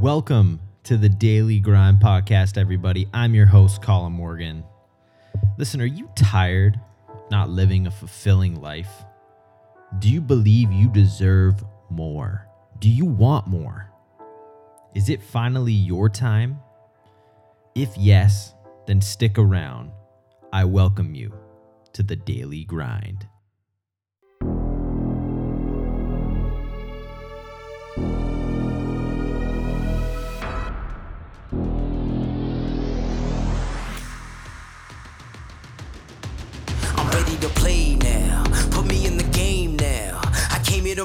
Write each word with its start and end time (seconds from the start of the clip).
Welcome 0.00 0.60
to 0.84 0.96
the 0.96 1.10
Daily 1.10 1.60
Grind 1.60 1.98
Podcast, 1.98 2.56
everybody. 2.56 3.06
I'm 3.12 3.34
your 3.34 3.44
host, 3.44 3.82
Colin 3.82 4.14
Morgan. 4.14 4.64
Listen, 5.58 5.82
are 5.82 5.84
you 5.84 6.08
tired 6.14 6.80
not 7.30 7.50
living 7.50 7.86
a 7.86 7.90
fulfilling 7.90 8.58
life? 8.62 8.90
Do 9.98 10.08
you 10.08 10.22
believe 10.22 10.72
you 10.72 10.88
deserve 10.88 11.62
more? 11.90 12.48
Do 12.78 12.88
you 12.88 13.04
want 13.04 13.46
more? 13.46 13.90
Is 14.94 15.10
it 15.10 15.22
finally 15.22 15.74
your 15.74 16.08
time? 16.08 16.60
If 17.74 17.94
yes, 17.98 18.54
then 18.86 19.02
stick 19.02 19.36
around. 19.36 19.90
I 20.50 20.64
welcome 20.64 21.14
you 21.14 21.34
to 21.92 22.02
the 22.02 22.16
Daily 22.16 22.64
Grind. 22.64 23.28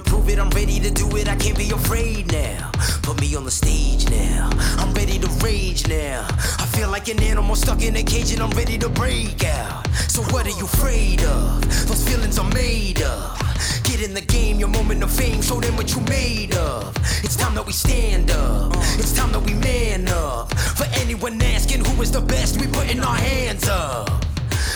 Prove 0.02 0.30
it. 0.30 0.40
I'm 0.40 0.50
ready 0.50 0.80
to 0.82 0.92
do 0.92 1.08
it. 1.16 1.30
I 1.30 1.36
can't 1.36 1.58
be 1.58 1.72
afraid 1.72 2.32
now. 2.32 2.70
Put 3.02 3.20
me 3.22 3.34
on 3.36 3.46
the 3.46 3.52
stage 3.52 4.10
now. 4.10 4.50
I'm 4.78 4.94
ready 4.94 5.18
to 5.20 5.28
rage 5.44 5.88
now. 5.88 6.28
I 6.60 6.66
feel 6.66 6.90
like 6.90 7.08
an 7.08 7.22
animal 7.24 7.56
stuck 7.56 7.82
in 7.82 7.96
a 7.96 8.04
cage 8.04 8.34
and 8.34 8.42
I'm 8.42 8.50
ready 8.52 8.78
to 8.80 8.90
break 8.90 9.46
out. 9.46 9.88
So 10.10 10.22
what 10.34 10.46
are 10.48 10.58
you 10.58 10.66
afraid 10.66 11.24
of? 11.24 11.62
Those 11.88 12.08
feelings 12.08 12.38
are 12.38 12.50
made 12.54 13.02
of. 13.04 13.40
Get 13.84 14.02
in 14.02 14.14
the 14.14 14.22
game, 14.22 14.60
your 14.60 14.70
moment 14.70 15.02
of 15.02 15.12
fame, 15.12 15.42
show 15.42 15.62
them 15.62 15.78
what 15.78 15.94
you 15.96 16.02
made 16.02 16.56
of. 16.56 16.96
It's 17.24 17.36
time 17.38 17.56
that 17.56 17.66
we 17.66 17.72
stand 17.72 18.32
up. 18.32 18.74
It's 19.00 19.14
time 19.14 19.32
that 19.32 19.42
we 19.42 19.54
man 19.54 20.08
up. 20.10 20.54
For 20.58 20.86
anyone 21.00 21.42
asking 21.42 21.86
who 21.86 22.02
is 22.02 22.12
the 22.12 22.22
best, 22.22 22.60
we 22.60 22.68
putting 22.68 23.00
our 23.00 23.16
hands 23.16 23.68
up. 23.70 24.25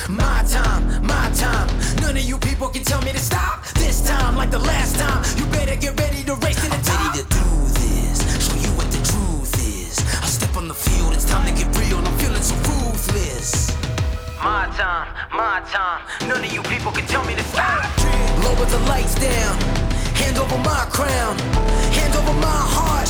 My 0.07 0.43
time, 0.47 0.83
my 1.05 1.29
time. 1.35 1.67
None 2.01 2.17
of 2.17 2.23
you 2.23 2.37
people 2.37 2.67
can 2.69 2.83
tell 2.83 3.01
me 3.01 3.11
to 3.11 3.19
stop. 3.19 3.63
This 3.75 4.01
time, 4.07 4.35
like 4.35 4.51
the 4.51 4.59
last 4.59 4.95
time, 4.97 5.23
you 5.37 5.45
better 5.51 5.75
get 5.75 5.99
ready 5.99 6.23
to 6.23 6.35
race 6.35 6.61
to 6.63 6.69
the 6.69 6.81
top. 6.83 7.13
Ready 7.13 7.23
to 7.23 7.29
do 7.29 7.45
this, 7.79 8.17
show 8.45 8.55
you 8.55 8.71
what 8.77 8.89
the 8.91 9.01
truth 9.05 9.53
is. 9.59 9.99
I 10.21 10.27
step 10.27 10.55
on 10.57 10.67
the 10.67 10.73
field, 10.73 11.13
it's 11.13 11.25
time 11.25 11.45
to 11.45 11.53
get 11.53 11.67
real. 11.77 11.97
I'm 11.99 12.17
feeling 12.17 12.41
so 12.41 12.55
ruthless. 12.55 13.75
My 14.41 14.71
time, 14.77 15.07
my 15.31 15.61
time. 15.69 16.01
None 16.27 16.43
of 16.43 16.51
you 16.53 16.63
people 16.63 16.91
can 16.91 17.05
tell 17.07 17.23
me 17.25 17.35
to 17.35 17.43
stop. 17.43 17.83
Lower 18.43 18.65
the 18.65 18.79
lights 18.87 19.15
down. 19.15 19.59
Hand 20.15 20.37
over 20.37 20.57
my 20.59 20.85
crown. 20.89 21.37
Hand 21.91 22.15
over 22.15 22.33
my 22.39 22.59
heart. 22.75 23.08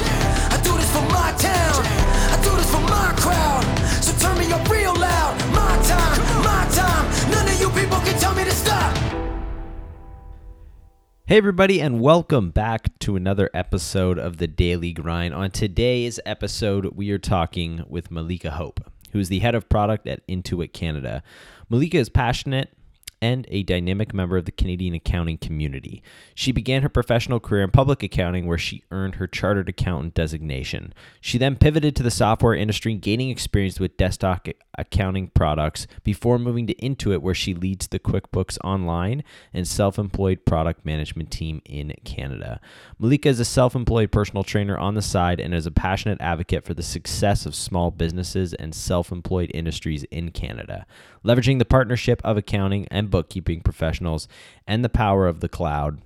Hey, 11.30 11.38
everybody, 11.38 11.80
and 11.80 12.02
welcome 12.02 12.50
back 12.50 12.98
to 13.02 13.16
another 13.16 13.52
episode 13.54 14.18
of 14.18 14.38
the 14.38 14.48
Daily 14.48 14.92
Grind. 14.92 15.32
On 15.32 15.52
today's 15.52 16.20
episode, 16.26 16.88
we 16.96 17.12
are 17.12 17.20
talking 17.20 17.86
with 17.88 18.10
Melika 18.10 18.50
Hope, 18.50 18.80
who 19.12 19.20
is 19.20 19.30
the 19.30 19.38
head 19.38 19.54
of 19.54 19.70
product 19.70 20.08
at 20.08 20.26
Intuit 20.26 20.74
Canada. 20.74 21.22
Melika 21.70 21.94
is 21.94 22.10
passionate 22.10 22.74
and 23.22 23.46
a 23.50 23.64
dynamic 23.64 24.14
member 24.14 24.38
of 24.38 24.46
the 24.46 24.52
Canadian 24.52 24.94
accounting 24.94 25.38
community. 25.38 26.02
She 26.34 26.52
began 26.52 26.82
her 26.82 26.90
professional 26.90 27.40
career 27.40 27.64
in 27.64 27.72
public 27.72 28.04
accounting, 28.04 28.46
where 28.46 28.58
she 28.58 28.84
earned 28.92 29.16
her 29.16 29.28
chartered 29.28 29.70
accountant 29.70 30.14
designation. 30.14 30.94
She 31.20 31.38
then 31.38 31.58
pivoted 31.58 31.96
to 31.96 32.04
the 32.04 32.12
software 32.12 32.56
industry, 32.56 32.96
gaining 32.96 33.30
experience 33.30 33.80
with 33.80 33.98
desktop 33.98 34.48
accounting 34.78 35.30
products 35.30 35.88
before 36.04 36.40
moving 36.40 36.66
to 36.68 36.76
Intuit, 36.76 37.22
where 37.22 37.34
she 37.34 37.54
leads 37.54 37.88
the 37.88 38.00
QuickBooks 38.00 38.58
Online 38.64 39.24
and 39.54 39.68
self 39.68 40.00
employed 40.00 40.46
product 40.46 40.86
management 40.86 41.32
team 41.32 41.62
in 41.66 41.94
Canada. 42.06 42.62
Melika 43.02 43.28
is 43.28 43.40
a 43.40 43.46
self 43.46 43.76
employed 43.76 44.12
personal 44.12 44.44
trainer 44.44 44.78
on 44.78 44.96
the 44.96 45.02
side 45.02 45.40
and 45.40 45.54
is 45.54 45.66
a 45.66 45.72
passionate 45.72 46.22
advocate 46.22 46.64
for 46.64 46.74
the 46.74 46.84
success 46.84 47.46
of 47.46 47.54
small 47.54 47.92
businesses 47.92 48.54
and 48.54 48.74
self 48.74 49.12
employed 49.12 49.52
industries 49.54 50.04
in 50.06 50.32
Canada, 50.32 50.86
leveraging 51.26 51.60
the 51.60 51.66
partnership 51.66 52.22
of 52.24 52.38
accounting 52.38 52.88
and 52.90 53.09
bookkeeping 53.10 53.62
professionals 53.62 54.28
and 54.68 54.84
the 54.84 54.90
power 54.90 55.28
of 55.28 55.40
the 55.40 55.50
cloud 55.50 56.02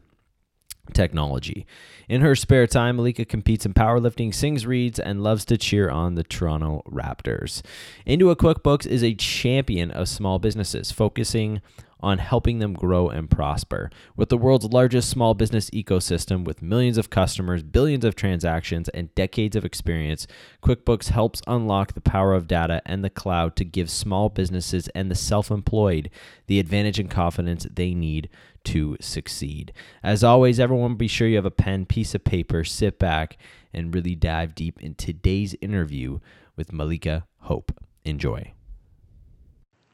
technology. 0.93 1.65
In 2.09 2.21
her 2.21 2.35
spare 2.35 2.67
time, 2.67 2.97
Melika 2.97 3.27
competes 3.27 3.65
in 3.65 3.73
powerlifting, 3.73 4.33
sings, 4.33 4.65
reads, 4.65 4.99
and 4.99 5.23
loves 5.23 5.45
to 5.45 5.57
cheer 5.57 5.89
on 5.89 6.15
the 6.15 6.23
Toronto 6.23 6.83
Raptors. 6.85 7.61
Intuit 8.05 8.35
QuickBooks 8.35 8.85
is 8.85 9.03
a 9.03 9.15
champion 9.15 9.91
of 9.91 10.09
small 10.09 10.39
businesses, 10.39 10.91
focusing 10.91 11.61
on 12.03 12.17
helping 12.19 12.59
them 12.59 12.73
grow 12.73 13.07
and 13.07 13.31
prosper. 13.31 13.89
With 14.15 14.29
the 14.29 14.37
world's 14.37 14.65
largest 14.65 15.09
small 15.09 15.33
business 15.33 15.69
ecosystem 15.71 16.43
with 16.43 16.61
millions 16.61 16.97
of 16.97 17.09
customers, 17.09 17.63
billions 17.63 18.03
of 18.03 18.15
transactions, 18.15 18.89
and 18.89 19.15
decades 19.15 19.55
of 19.55 19.65
experience, 19.65 20.27
QuickBooks 20.61 21.09
helps 21.09 21.41
unlock 21.47 21.93
the 21.93 22.01
power 22.01 22.33
of 22.33 22.47
data 22.47 22.81
and 22.85 23.03
the 23.03 23.09
cloud 23.09 23.55
to 23.55 23.65
give 23.65 23.89
small 23.89 24.29
businesses 24.29 24.89
and 24.89 25.09
the 25.09 25.15
self 25.15 25.49
employed 25.49 26.09
the 26.47 26.59
advantage 26.59 26.99
and 26.99 27.09
confidence 27.09 27.65
they 27.73 27.93
need 27.93 28.29
to 28.65 28.97
succeed. 28.99 29.71
As 30.03 30.23
always, 30.23 30.59
everyone 30.59 30.95
be 30.95 31.07
sure 31.07 31.27
you 31.27 31.37
have 31.37 31.45
a 31.45 31.51
pen, 31.51 31.85
piece 31.85 32.13
of 32.13 32.23
paper, 32.23 32.63
sit 32.63 32.99
back, 32.99 33.37
and 33.73 33.95
really 33.95 34.15
dive 34.15 34.53
deep 34.55 34.81
in 34.81 34.95
today's 34.95 35.55
interview 35.61 36.19
with 36.55 36.71
Melika 36.71 37.23
Hope. 37.39 37.71
Enjoy. 38.05 38.53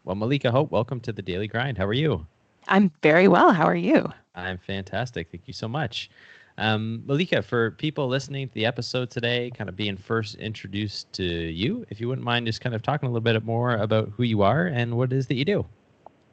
Well, 0.06 0.16
Melika 0.16 0.50
Hope, 0.50 0.72
welcome 0.72 1.00
to 1.02 1.12
the 1.12 1.22
Daily 1.22 1.48
Grind. 1.48 1.78
How 1.78 1.86
are 1.86 1.94
you? 1.94 2.26
I'm 2.68 2.92
very 3.04 3.28
well. 3.28 3.52
How 3.52 3.66
are 3.66 3.76
you? 3.76 4.08
I'm 4.34 4.58
fantastic. 4.58 5.30
Thank 5.30 5.44
you 5.46 5.54
so 5.54 5.68
much. 5.68 6.10
Um, 6.58 7.04
Melika, 7.06 7.44
for 7.44 7.72
people 7.72 8.08
listening 8.08 8.48
to 8.48 8.54
the 8.54 8.66
episode 8.66 9.10
today, 9.10 9.52
kind 9.52 9.70
of 9.70 9.76
being 9.76 9.98
first 9.98 10.36
introduced 10.36 11.12
to 11.14 11.24
you, 11.24 11.86
if 11.90 12.00
you 12.00 12.08
wouldn't 12.08 12.26
mind 12.26 12.46
just 12.46 12.62
kind 12.62 12.74
of 12.74 12.82
talking 12.82 13.08
a 13.08 13.12
little 13.12 13.22
bit 13.22 13.44
more 13.44 13.76
about 13.76 14.12
who 14.16 14.24
you 14.24 14.42
are 14.42 14.68
and 14.68 14.98
what 14.98 15.12
it 15.12 15.18
is 15.18 15.28
that 15.28 15.36
you 15.36 15.46
do. 15.46 15.66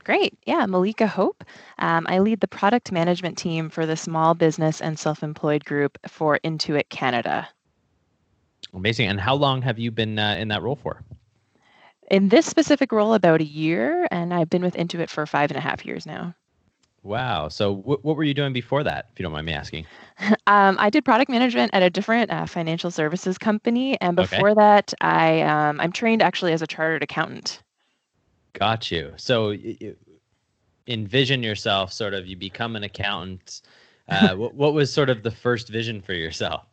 Great. 0.05 0.35
Yeah, 0.47 0.65
Melika 0.67 1.09
Hope. 1.09 1.43
Um, 1.79 2.07
I 2.09 2.21
lead 2.21 2.41
the 2.41 2.49
product 2.49 2.93
management 2.93 3.37
team 3.37 3.69
for 3.69 3.87
the 3.87 3.97
small 3.97 4.35
business 4.35 4.81
and 4.81 4.97
self 4.97 5.25
employed 5.25 5.65
group 5.65 5.99
for 6.07 6.39
Intuit 6.45 6.89
Canada. 6.89 7.49
Amazing. 8.73 9.09
And 9.09 9.21
how 9.21 9.35
long 9.35 9.63
have 9.63 9.79
you 9.79 9.91
been 9.91 10.19
uh, 10.19 10.37
in 10.39 10.49
that 10.49 10.63
role 10.63 10.77
for? 10.77 11.03
In 12.11 12.31
this 12.31 12.47
specific 12.47 12.91
role, 12.91 13.15
about 13.15 13.41
a 13.41 13.45
year, 13.45 14.09
and 14.11 14.35
I've 14.35 14.51
been 14.51 14.63
with 14.63 14.75
Intuit 14.75 15.09
for 15.09 15.25
five 15.25 15.51
and 15.53 15.59
a 15.59 15.61
half 15.61 15.87
years 15.87 16.05
now. 16.05 16.35
Wow. 17.03 17.49
So, 17.49 17.75
wh- 17.77 18.05
what 18.05 18.17
were 18.17 18.25
you 18.25 18.35
doing 18.35 18.53
before 18.53 18.83
that, 18.85 19.09
if 19.13 19.19
you 19.19 19.23
don't 19.23 19.33
mind 19.33 19.47
me 19.47 19.53
asking? 19.55 19.87
Um, 20.47 20.77
I 20.79 20.91
did 20.91 21.05
product 21.05 21.31
management 21.31 21.75
at 21.75 21.83
a 21.83 21.91
different 21.91 22.31
uh, 22.31 22.47
financial 22.47 22.91
services 22.91 23.37
company, 23.39 24.01
and 24.01 24.17
Okay. 24.19 24.27
before 24.29 24.55
that, 24.55 24.95
I 25.01 25.43
um, 25.43 25.81
I'm 25.81 25.93
trained 25.93 26.23
actually 26.23 26.53
as 26.53 26.63
a 26.63 26.67
chartered 26.67 27.03
accountant. 27.03 27.63
Got 28.55 28.91
you. 28.91 29.13
So, 29.17 29.51
y- 29.51 29.77
y- 29.81 29.95
envision 30.89 31.43
yourself 31.43 31.93
sort 31.93 32.15
of 32.15 32.27
you 32.27 32.37
become 32.37 32.77
an 32.77 32.85
accountant. 32.85 33.63
Uh, 34.09 34.35
what, 34.37 34.55
what 34.55 34.75
was 34.75 34.93
sort 34.93 35.11
of 35.11 35.23
the 35.23 35.31
first 35.31 35.69
vision 35.69 36.01
for 36.03 36.15
yourself? 36.15 36.67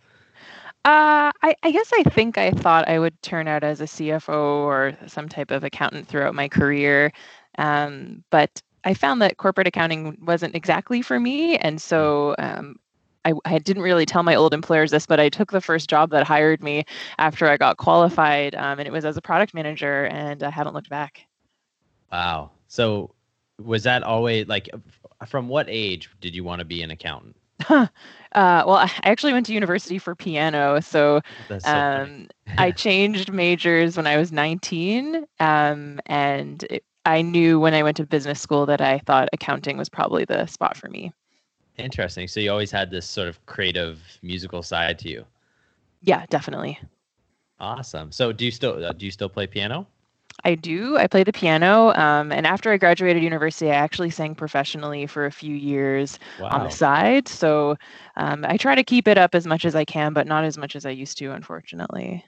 Uh, 0.85 1.31
I, 1.41 1.55
I 1.63 1.71
guess 1.71 1.89
I 1.97 2.03
think 2.03 2.37
I 2.37 2.51
thought 2.51 2.89
I 2.89 2.99
would 2.99 3.19
turn 3.21 3.47
out 3.47 3.63
as 3.63 3.79
a 3.79 3.85
CFO 3.85 4.33
or 4.33 4.97
some 5.07 5.29
type 5.29 5.49
of 5.49 5.63
accountant 5.63 6.07
throughout 6.07 6.35
my 6.35 6.49
career. 6.49 7.13
Um, 7.57 8.23
but 8.31 8.61
I 8.83 8.93
found 8.93 9.21
that 9.21 9.37
corporate 9.37 9.67
accounting 9.67 10.17
wasn't 10.21 10.55
exactly 10.55 11.01
for 11.01 11.19
me. 11.19 11.57
And 11.57 11.81
so 11.81 12.35
um, 12.37 12.75
I, 13.23 13.33
I 13.45 13.59
didn't 13.59 13.83
really 13.83 14.05
tell 14.05 14.23
my 14.23 14.35
old 14.35 14.53
employers 14.53 14.91
this, 14.91 15.05
but 15.05 15.19
I 15.19 15.29
took 15.29 15.51
the 15.51 15.61
first 15.61 15.89
job 15.89 16.09
that 16.09 16.27
hired 16.27 16.61
me 16.61 16.83
after 17.17 17.47
I 17.47 17.55
got 17.55 17.77
qualified. 17.77 18.53
Um, 18.55 18.79
and 18.79 18.87
it 18.87 18.91
was 18.91 19.05
as 19.05 19.15
a 19.15 19.21
product 19.21 19.53
manager, 19.53 20.05
and 20.05 20.43
I 20.43 20.49
haven't 20.49 20.73
looked 20.73 20.89
back. 20.89 21.25
Wow. 22.11 22.51
So, 22.67 23.13
was 23.63 23.83
that 23.83 24.03
always 24.03 24.47
like 24.47 24.69
from 25.27 25.47
what 25.47 25.67
age 25.69 26.09
did 26.19 26.35
you 26.35 26.43
want 26.43 26.59
to 26.59 26.65
be 26.65 26.81
an 26.81 26.91
accountant? 26.91 27.37
Uh, 28.33 28.63
well, 28.65 28.77
I 28.77 28.91
actually 29.03 29.33
went 29.33 29.45
to 29.47 29.53
university 29.53 29.97
for 29.97 30.15
piano. 30.15 30.81
So 30.81 31.21
so 31.59 31.69
um, 31.69 32.27
I 32.57 32.71
changed 32.75 33.31
majors 33.31 33.95
when 33.97 34.07
I 34.07 34.17
was 34.17 34.31
19, 34.31 35.25
um, 35.39 35.99
and 36.05 36.63
it, 36.69 36.83
I 37.05 37.21
knew 37.21 37.59
when 37.59 37.73
I 37.73 37.83
went 37.83 37.97
to 37.97 38.05
business 38.05 38.41
school 38.41 38.65
that 38.67 38.81
I 38.81 38.99
thought 38.99 39.29
accounting 39.33 39.77
was 39.77 39.89
probably 39.89 40.25
the 40.25 40.45
spot 40.47 40.77
for 40.77 40.89
me. 40.89 41.13
Interesting. 41.77 42.27
So 42.27 42.39
you 42.39 42.51
always 42.51 42.71
had 42.71 42.91
this 42.91 43.07
sort 43.07 43.27
of 43.27 43.43
creative 43.45 43.99
musical 44.21 44.63
side 44.63 44.99
to 44.99 45.09
you. 45.09 45.25
Yeah, 46.01 46.25
definitely. 46.29 46.79
Awesome. 47.59 48.11
So 48.11 48.31
do 48.31 48.45
you 48.45 48.51
still 48.51 48.83
uh, 48.83 48.93
do 48.93 49.05
you 49.05 49.11
still 49.11 49.29
play 49.29 49.47
piano? 49.47 49.87
I 50.45 50.55
do. 50.55 50.97
I 50.97 51.07
play 51.07 51.23
the 51.23 51.33
piano. 51.33 51.93
Um, 51.93 52.31
and 52.31 52.45
after 52.45 52.71
I 52.71 52.77
graduated 52.77 53.23
university, 53.23 53.71
I 53.71 53.75
actually 53.75 54.09
sang 54.09 54.35
professionally 54.35 55.07
for 55.07 55.25
a 55.25 55.31
few 55.31 55.55
years 55.55 56.19
wow. 56.39 56.49
on 56.49 56.63
the 56.63 56.69
side. 56.69 57.27
So 57.27 57.77
um, 58.17 58.45
I 58.47 58.57
try 58.57 58.75
to 58.75 58.83
keep 58.83 59.07
it 59.07 59.17
up 59.17 59.35
as 59.35 59.47
much 59.47 59.65
as 59.65 59.75
I 59.75 59.85
can, 59.85 60.13
but 60.13 60.27
not 60.27 60.43
as 60.43 60.57
much 60.57 60.75
as 60.75 60.85
I 60.85 60.89
used 60.89 61.17
to, 61.19 61.31
unfortunately. 61.31 62.25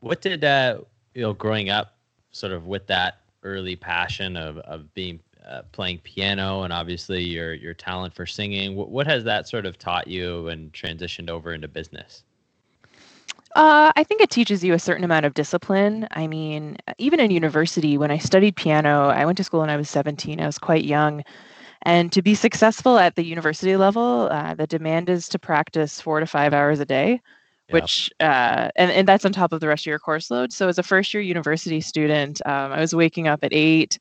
What 0.00 0.20
did, 0.20 0.44
uh, 0.44 0.80
you 1.14 1.22
know, 1.22 1.32
growing 1.32 1.70
up 1.70 1.96
sort 2.30 2.52
of 2.52 2.66
with 2.66 2.86
that 2.88 3.20
early 3.42 3.76
passion 3.76 4.36
of, 4.36 4.58
of 4.58 4.92
being 4.92 5.20
uh, 5.46 5.62
playing 5.72 5.98
piano 5.98 6.62
and 6.62 6.72
obviously 6.72 7.22
your 7.22 7.54
your 7.54 7.72
talent 7.72 8.12
for 8.14 8.26
singing. 8.26 8.74
What, 8.74 8.90
what 8.90 9.06
has 9.06 9.22
that 9.24 9.48
sort 9.48 9.64
of 9.64 9.78
taught 9.78 10.08
you 10.08 10.48
and 10.48 10.72
transitioned 10.72 11.30
over 11.30 11.54
into 11.54 11.68
business? 11.68 12.24
Uh, 13.56 13.90
I 13.96 14.04
think 14.04 14.20
it 14.20 14.28
teaches 14.28 14.62
you 14.62 14.74
a 14.74 14.78
certain 14.78 15.02
amount 15.02 15.24
of 15.24 15.32
discipline. 15.32 16.06
I 16.10 16.26
mean, 16.26 16.76
even 16.98 17.20
in 17.20 17.30
university, 17.30 17.96
when 17.96 18.10
I 18.10 18.18
studied 18.18 18.54
piano, 18.54 19.08
I 19.08 19.24
went 19.24 19.38
to 19.38 19.44
school 19.44 19.60
when 19.60 19.70
I 19.70 19.78
was 19.78 19.88
17. 19.88 20.40
I 20.42 20.46
was 20.46 20.58
quite 20.58 20.84
young. 20.84 21.22
And 21.82 22.12
to 22.12 22.22
be 22.22 22.34
successful 22.34 22.98
at 22.98 23.16
the 23.16 23.24
university 23.24 23.76
level, 23.76 24.28
uh, 24.30 24.54
the 24.54 24.66
demand 24.66 25.08
is 25.10 25.28
to 25.30 25.38
practice 25.38 26.00
four 26.00 26.20
to 26.20 26.26
five 26.26 26.54
hours 26.54 26.80
a 26.80 26.86
day, 26.86 27.20
which, 27.70 28.10
uh, 28.20 28.70
and, 28.76 28.90
and 28.92 29.08
that's 29.08 29.24
on 29.24 29.32
top 29.32 29.52
of 29.52 29.60
the 29.60 29.68
rest 29.68 29.84
of 29.84 29.90
your 29.90 30.00
course 30.00 30.30
load. 30.30 30.52
So, 30.52 30.68
as 30.68 30.78
a 30.78 30.84
first 30.84 31.14
year 31.14 31.22
university 31.22 31.80
student, 31.80 32.42
um, 32.46 32.72
I 32.72 32.80
was 32.80 32.94
waking 32.94 33.28
up 33.28 33.44
at 33.44 33.54
eight, 33.54 33.98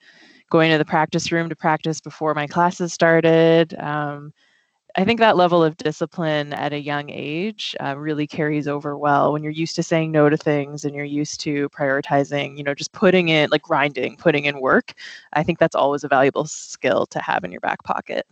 going 0.52 0.72
to 0.72 0.80
the 0.80 0.86
practice 0.86 1.32
room 1.32 1.50
to 1.50 1.56
practice 1.56 2.02
before 2.02 2.34
my 2.36 2.48
classes 2.48 2.94
started. 2.94 3.76
Um, 3.80 4.34
I 4.98 5.04
think 5.04 5.20
that 5.20 5.36
level 5.36 5.62
of 5.62 5.76
discipline 5.76 6.54
at 6.54 6.72
a 6.72 6.80
young 6.80 7.10
age 7.10 7.76
uh, 7.84 7.98
really 7.98 8.26
carries 8.26 8.66
over 8.66 8.98
well 8.98 9.34
when 9.34 9.44
you're 9.44 9.52
used 9.52 9.76
to 9.76 9.84
saying 9.84 10.12
no 10.12 10.30
to 10.30 10.38
things 10.38 10.86
and 10.86 10.96
you're 10.96 11.04
used 11.04 11.42
to 11.42 11.68
prioritizing, 11.70 12.58
you 12.58 12.64
know, 12.64 12.74
just 12.74 12.94
putting 12.94 13.28
in 13.28 13.50
like 13.50 13.62
grinding, 13.62 14.16
putting 14.16 14.46
in 14.46 14.62
work. 14.62 14.94
I 15.34 15.44
think 15.44 15.60
that's 15.60 15.76
always 15.76 16.06
a 16.06 16.08
valuable 16.08 16.46
skill 16.46 17.06
to 17.08 17.20
have 17.20 17.44
in 17.44 17.52
your 17.52 17.60
back 17.60 17.84
pocket. 17.84 18.26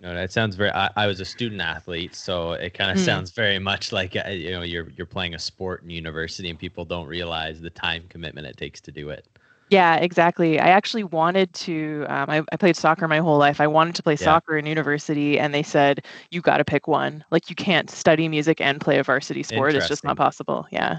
No, 0.00 0.12
that 0.14 0.32
sounds 0.32 0.54
very. 0.54 0.70
I, 0.72 0.90
I 0.96 1.06
was 1.06 1.20
a 1.20 1.24
student 1.24 1.62
athlete, 1.62 2.14
so 2.14 2.52
it 2.52 2.74
kind 2.74 2.90
of 2.90 2.98
mm. 2.98 3.04
sounds 3.04 3.30
very 3.30 3.60
much 3.60 3.92
like 3.92 4.16
uh, 4.16 4.28
you 4.30 4.50
know 4.50 4.62
you're 4.62 4.90
you're 4.90 5.06
playing 5.06 5.36
a 5.36 5.38
sport 5.38 5.84
in 5.84 5.90
university, 5.90 6.50
and 6.50 6.58
people 6.58 6.84
don't 6.84 7.06
realize 7.06 7.60
the 7.60 7.70
time 7.70 8.02
commitment 8.08 8.48
it 8.48 8.56
takes 8.56 8.80
to 8.80 8.90
do 8.90 9.10
it. 9.10 9.28
Yeah, 9.72 9.96
exactly. 9.96 10.60
I 10.60 10.68
actually 10.68 11.04
wanted 11.04 11.54
to. 11.54 12.04
Um, 12.06 12.28
I, 12.28 12.42
I, 12.52 12.56
played 12.58 12.76
soccer 12.76 13.08
my 13.08 13.20
whole 13.20 13.38
life. 13.38 13.58
I 13.58 13.66
wanted 13.66 13.94
to 13.94 14.02
play 14.02 14.12
yeah. 14.12 14.24
soccer 14.24 14.58
in 14.58 14.66
university, 14.66 15.38
and 15.38 15.54
they 15.54 15.62
said 15.62 16.04
you 16.30 16.42
got 16.42 16.58
to 16.58 16.64
pick 16.64 16.86
one. 16.86 17.24
Like 17.30 17.48
you 17.48 17.56
can't 17.56 17.88
study 17.88 18.28
music 18.28 18.60
and 18.60 18.82
play 18.82 18.98
a 18.98 19.02
varsity 19.02 19.42
sport. 19.42 19.74
It's 19.74 19.88
just 19.88 20.04
not 20.04 20.18
possible. 20.18 20.66
Yeah. 20.70 20.98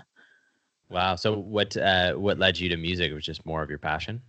Wow. 0.90 1.16
So 1.18 1.38
what 1.38 1.78
uh, 1.78 2.14
what 2.14 2.40
led 2.40 2.60
you 2.60 2.68
to 2.70 2.78
music? 2.78 3.12
It 3.12 3.14
was 3.14 3.24
just 3.24 3.46
more 3.46 3.62
of 3.62 3.70
your 3.70 3.78
passion. 3.78 4.24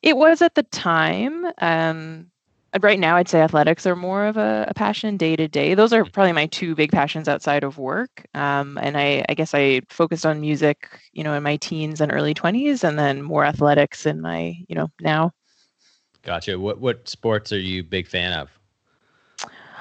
It 0.00 0.16
was 0.16 0.42
at 0.42 0.54
the 0.54 0.62
time. 0.62 1.46
Um, 1.58 2.30
right 2.80 2.98
now 2.98 3.16
i'd 3.16 3.28
say 3.28 3.40
athletics 3.40 3.86
are 3.86 3.96
more 3.96 4.26
of 4.26 4.36
a, 4.36 4.66
a 4.68 4.74
passion 4.74 5.16
day 5.16 5.36
to 5.36 5.48
day 5.48 5.74
those 5.74 5.92
are 5.92 6.04
probably 6.04 6.32
my 6.32 6.46
two 6.46 6.74
big 6.74 6.92
passions 6.92 7.28
outside 7.28 7.64
of 7.64 7.78
work 7.78 8.24
um, 8.34 8.78
and 8.78 8.96
I, 8.96 9.24
I 9.28 9.34
guess 9.34 9.54
i 9.54 9.80
focused 9.88 10.24
on 10.24 10.40
music 10.40 10.88
you 11.12 11.24
know 11.24 11.34
in 11.34 11.42
my 11.42 11.56
teens 11.56 12.00
and 12.00 12.12
early 12.12 12.34
20s 12.34 12.84
and 12.84 12.98
then 12.98 13.22
more 13.22 13.44
athletics 13.44 14.06
in 14.06 14.20
my 14.20 14.56
you 14.68 14.74
know 14.74 14.88
now 15.00 15.32
gotcha 16.22 16.58
what 16.58 16.80
what 16.80 17.08
sports 17.08 17.52
are 17.52 17.58
you 17.58 17.82
big 17.82 18.06
fan 18.06 18.32
of 18.32 18.50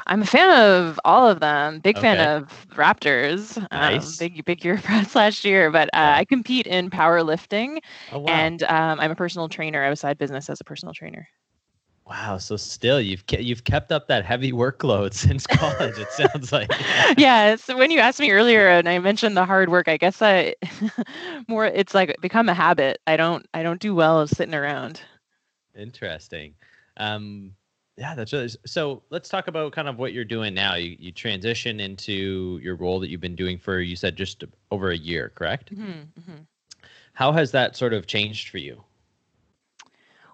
I'm 0.09 0.24
a 0.24 0.25
fan 0.25 0.50
of 0.50 1.00
all 1.06 1.30
of 1.30 1.39
them. 1.39 1.81
Big 1.81 1.95
okay. 1.95 2.01
fan 2.01 2.19
of 2.19 2.68
Raptors. 2.69 3.57
Um, 3.57 3.68
nice. 3.71 4.19
Um, 4.19 4.27
big 4.27 4.44
big 4.44 4.65
year 4.65 4.77
for 4.80 4.91
us 4.94 5.13
last 5.13 5.45
year, 5.45 5.69
but 5.69 5.88
uh, 5.94 6.13
I 6.15 6.25
compete 6.25 6.65
in 6.65 6.89
powerlifting, 6.89 7.77
oh, 8.12 8.19
wow. 8.19 8.33
and 8.33 8.63
um, 8.63 9.00
I'm 9.00 9.12
a 9.12 9.15
personal 9.15 9.47
trainer. 9.47 9.81
I 9.81 9.83
have 9.83 9.94
a 9.94 9.95
side 9.95 10.18
business 10.18 10.50
as 10.50 10.59
a 10.59 10.63
personal 10.63 10.95
trainer. 10.95 11.27
Wow. 12.10 12.40
So 12.40 12.58
still, 12.58 13.00
you've 13.00 13.28
ke- 13.28 13.40
you've 13.40 13.64
kept 13.64 13.92
up 13.92 14.08
that 14.08 14.26
heavy 14.26 14.52
workload 14.52 15.14
since 15.14 15.46
college. 15.46 15.98
it 16.00 16.12
sounds 16.12 16.52
like. 16.52 16.72
yeah. 17.18 17.56
So 17.56 17.78
when 17.78 17.92
you 17.92 18.00
asked 18.00 18.20
me 18.20 18.32
earlier, 18.32 18.68
and 18.68 18.90
I 18.90 18.98
mentioned 18.98 19.38
the 19.38 19.46
hard 19.46 19.70
work, 19.70 19.88
I 19.88 19.98
guess 19.98 20.22
I 20.22 20.56
more 21.48 21.66
it's 21.66 21.94
like 21.94 22.16
become 22.20 22.50
a 22.50 22.54
habit. 22.54 23.00
I 23.06 23.16
don't 23.16 23.46
I 23.54 23.62
don't 23.62 23.80
do 23.80 23.94
well 23.94 24.26
sitting 24.28 24.56
around. 24.56 25.02
Interesting. 25.78 26.56
Um, 26.98 27.54
yeah, 27.96 28.16
that's 28.16 28.34
really 28.34 28.50
so. 28.66 29.04
Let's 29.12 29.30
talk 29.30 29.48
about 29.48 29.74
kind 29.74 29.88
of 29.88 30.00
what 30.00 30.14
you're 30.14 30.26
doing 30.26 30.54
now. 30.54 30.76
You 30.76 30.96
you 30.98 31.12
transition 31.12 31.80
into 31.80 32.60
your 32.64 32.76
role 32.76 33.00
that 33.02 33.10
you've 33.10 33.22
been 33.22 33.36
doing 33.36 33.60
for 33.60 33.82
you 33.82 33.96
said 33.96 34.16
just 34.16 34.44
over 34.72 34.90
a 34.90 34.98
year, 34.98 35.32
correct? 35.36 35.72
Mm-hmm, 35.72 35.92
mm-hmm. 36.20 36.42
How 37.14 37.34
has 37.34 37.52
that 37.52 37.76
sort 37.76 37.94
of 37.94 38.08
changed 38.08 38.50
for 38.50 38.58
you? 38.58 38.84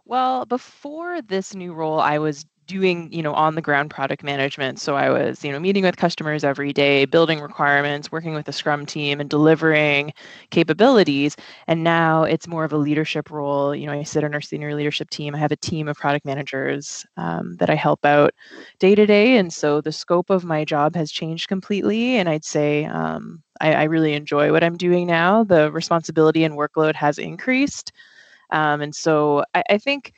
Well, 0.05 0.45
before 0.45 1.21
this 1.21 1.55
new 1.55 1.73
role, 1.73 1.99
I 1.99 2.19
was 2.19 2.45
doing, 2.67 3.11
you 3.13 3.21
know, 3.21 3.33
on 3.33 3.53
the 3.53 3.61
ground 3.61 3.91
product 3.91 4.23
management. 4.23 4.79
So 4.79 4.95
I 4.95 5.09
was, 5.09 5.43
you 5.43 5.51
know, 5.51 5.59
meeting 5.59 5.83
with 5.83 5.97
customers 5.97 6.43
every 6.43 6.73
day, 6.73 7.05
building 7.05 7.39
requirements, 7.39 8.11
working 8.11 8.33
with 8.33 8.47
the 8.47 8.53
Scrum 8.53 8.87
team 8.87 9.19
and 9.19 9.29
delivering 9.29 10.13
capabilities. 10.49 11.35
And 11.67 11.83
now 11.83 12.23
it's 12.23 12.47
more 12.47 12.63
of 12.63 12.73
a 12.73 12.77
leadership 12.77 13.29
role. 13.29 13.75
You 13.75 13.85
know, 13.85 13.93
I 13.93 14.01
sit 14.03 14.23
on 14.23 14.33
our 14.33 14.41
senior 14.41 14.73
leadership 14.73 15.11
team. 15.11 15.35
I 15.35 15.37
have 15.39 15.51
a 15.51 15.55
team 15.57 15.87
of 15.87 15.97
product 15.97 16.25
managers 16.25 17.05
um, 17.17 17.55
that 17.57 17.69
I 17.69 17.75
help 17.75 18.03
out 18.03 18.33
day 18.79 18.95
to 18.95 19.05
day. 19.05 19.37
And 19.37 19.53
so 19.53 19.79
the 19.79 19.91
scope 19.91 20.31
of 20.31 20.43
my 20.43 20.65
job 20.65 20.95
has 20.95 21.11
changed 21.11 21.47
completely. 21.47 22.15
And 22.17 22.27
I'd 22.27 22.45
say 22.45 22.85
um, 22.85 23.43
I, 23.61 23.73
I 23.73 23.83
really 23.83 24.13
enjoy 24.13 24.51
what 24.51 24.63
I'm 24.63 24.77
doing 24.77 25.05
now. 25.05 25.43
The 25.43 25.71
responsibility 25.71 26.43
and 26.43 26.55
workload 26.55 26.95
has 26.95 27.19
increased. 27.19 27.91
Um, 28.51 28.81
and 28.81 28.95
so 28.95 29.44
I, 29.53 29.63
I 29.71 29.77
think 29.77 30.13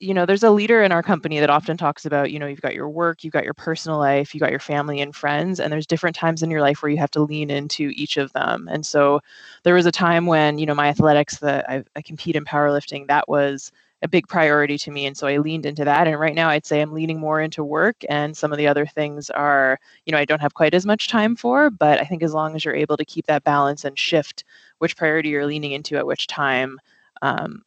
you 0.00 0.14
know 0.14 0.26
there's 0.26 0.42
a 0.42 0.50
leader 0.50 0.82
in 0.82 0.92
our 0.92 1.02
company 1.02 1.38
that 1.38 1.50
often 1.50 1.76
talks 1.76 2.04
about 2.04 2.32
you 2.32 2.38
know 2.38 2.46
you've 2.46 2.60
got 2.60 2.74
your 2.74 2.88
work 2.88 3.22
you've 3.22 3.32
got 3.32 3.44
your 3.44 3.54
personal 3.54 3.98
life 3.98 4.34
you've 4.34 4.40
got 4.40 4.50
your 4.50 4.58
family 4.58 5.00
and 5.00 5.14
friends 5.14 5.60
and 5.60 5.72
there's 5.72 5.86
different 5.86 6.16
times 6.16 6.42
in 6.42 6.50
your 6.50 6.62
life 6.62 6.82
where 6.82 6.90
you 6.90 6.98
have 6.98 7.10
to 7.10 7.22
lean 7.22 7.50
into 7.50 7.92
each 7.94 8.16
of 8.16 8.32
them. 8.32 8.68
And 8.70 8.84
so 8.84 9.20
there 9.62 9.74
was 9.74 9.86
a 9.86 9.92
time 9.92 10.26
when 10.26 10.58
you 10.58 10.66
know 10.66 10.74
my 10.74 10.88
athletics 10.88 11.38
that 11.38 11.68
I, 11.68 11.84
I 11.94 12.02
compete 12.02 12.36
in 12.36 12.44
powerlifting 12.44 13.06
that 13.08 13.28
was 13.28 13.70
a 14.02 14.08
big 14.08 14.26
priority 14.28 14.78
to 14.78 14.90
me 14.90 15.04
and 15.04 15.16
so 15.16 15.26
i 15.26 15.36
leaned 15.36 15.66
into 15.66 15.84
that 15.84 16.06
and 16.06 16.18
right 16.18 16.34
now 16.34 16.48
i'd 16.48 16.64
say 16.64 16.80
i'm 16.80 16.92
leaning 16.92 17.20
more 17.20 17.40
into 17.40 17.62
work 17.62 17.96
and 18.08 18.34
some 18.36 18.50
of 18.50 18.56
the 18.56 18.66
other 18.66 18.86
things 18.86 19.28
are 19.30 19.78
you 20.06 20.12
know 20.12 20.18
i 20.18 20.24
don't 20.24 20.40
have 20.40 20.54
quite 20.54 20.72
as 20.72 20.86
much 20.86 21.08
time 21.08 21.36
for 21.36 21.68
but 21.68 22.00
i 22.00 22.04
think 22.04 22.22
as 22.22 22.32
long 22.32 22.56
as 22.56 22.64
you're 22.64 22.74
able 22.74 22.96
to 22.96 23.04
keep 23.04 23.26
that 23.26 23.44
balance 23.44 23.84
and 23.84 23.98
shift 23.98 24.44
which 24.78 24.96
priority 24.96 25.28
you're 25.28 25.46
leaning 25.46 25.72
into 25.72 25.96
at 25.96 26.06
which 26.06 26.26
time 26.26 26.78
um, 27.22 27.62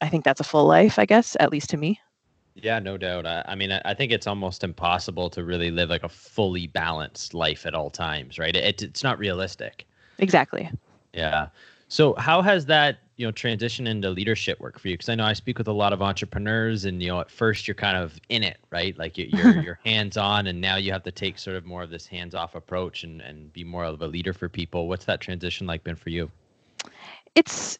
I 0.00 0.08
think 0.08 0.24
that's 0.24 0.40
a 0.40 0.44
full 0.44 0.66
life, 0.66 0.98
I 0.98 1.06
guess, 1.06 1.36
at 1.40 1.50
least 1.50 1.70
to 1.70 1.76
me. 1.76 2.00
Yeah, 2.54 2.78
no 2.78 2.98
doubt. 2.98 3.26
I, 3.26 3.44
I 3.46 3.54
mean, 3.54 3.72
I, 3.72 3.80
I, 3.84 3.94
think 3.94 4.12
it's 4.12 4.26
almost 4.26 4.62
impossible 4.62 5.30
to 5.30 5.42
really 5.42 5.70
live 5.70 5.88
like 5.88 6.02
a 6.02 6.08
fully 6.08 6.66
balanced 6.66 7.32
life 7.32 7.64
at 7.64 7.74
all 7.74 7.88
times, 7.88 8.38
right? 8.38 8.54
It, 8.54 8.82
it's 8.82 9.02
not 9.02 9.18
realistic. 9.18 9.86
Exactly. 10.18 10.70
Yeah. 11.14 11.48
So, 11.88 12.14
how 12.14 12.42
has 12.42 12.66
that 12.66 13.00
you 13.16 13.26
know 13.26 13.32
transition 13.32 13.86
into 13.86 14.10
leadership 14.10 14.60
work 14.60 14.78
for 14.78 14.88
you? 14.88 14.94
Because 14.94 15.08
I 15.08 15.14
know 15.14 15.24
I 15.24 15.34
speak 15.34 15.58
with 15.58 15.68
a 15.68 15.72
lot 15.72 15.92
of 15.92 16.00
entrepreneurs, 16.02 16.84
and 16.84 17.02
you 17.02 17.08
know, 17.08 17.20
at 17.20 17.30
first 17.30 17.68
you're 17.68 17.74
kind 17.74 17.96
of 17.96 18.18
in 18.28 18.42
it, 18.42 18.58
right? 18.70 18.96
Like 18.98 19.18
you're 19.18 19.28
you're 19.62 19.78
hands 19.84 20.16
on, 20.16 20.46
and 20.46 20.60
now 20.60 20.76
you 20.76 20.92
have 20.92 21.02
to 21.04 21.12
take 21.12 21.38
sort 21.38 21.56
of 21.56 21.64
more 21.64 21.82
of 21.82 21.90
this 21.90 22.06
hands 22.06 22.34
off 22.34 22.54
approach 22.54 23.04
and 23.04 23.20
and 23.20 23.52
be 23.52 23.64
more 23.64 23.84
of 23.84 24.00
a 24.00 24.06
leader 24.06 24.32
for 24.32 24.48
people. 24.48 24.88
What's 24.88 25.04
that 25.04 25.20
transition 25.20 25.66
like 25.66 25.84
been 25.84 25.96
for 25.96 26.10
you? 26.10 26.30
It's 27.34 27.78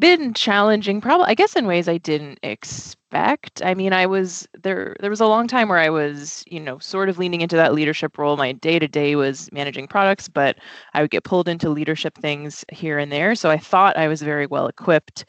been 0.00 0.32
challenging 0.34 1.00
probably 1.00 1.26
i 1.26 1.34
guess 1.34 1.54
in 1.54 1.66
ways 1.66 1.88
i 1.88 1.98
didn't 1.98 2.38
expect 2.42 3.62
i 3.64 3.74
mean 3.74 3.92
i 3.92 4.06
was 4.06 4.48
there 4.62 4.96
there 5.00 5.10
was 5.10 5.20
a 5.20 5.26
long 5.26 5.46
time 5.46 5.68
where 5.68 5.78
i 5.78 5.90
was 5.90 6.42
you 6.46 6.58
know 6.58 6.78
sort 6.78 7.08
of 7.08 7.18
leaning 7.18 7.42
into 7.42 7.56
that 7.56 7.74
leadership 7.74 8.16
role 8.16 8.36
my 8.36 8.52
day 8.52 8.78
to 8.78 8.88
day 8.88 9.16
was 9.16 9.50
managing 9.52 9.86
products 9.86 10.28
but 10.28 10.56
i 10.94 11.02
would 11.02 11.10
get 11.10 11.24
pulled 11.24 11.48
into 11.48 11.68
leadership 11.68 12.16
things 12.18 12.64
here 12.72 12.98
and 12.98 13.12
there 13.12 13.34
so 13.34 13.50
i 13.50 13.58
thought 13.58 13.96
i 13.96 14.08
was 14.08 14.22
very 14.22 14.46
well 14.46 14.66
equipped 14.66 15.24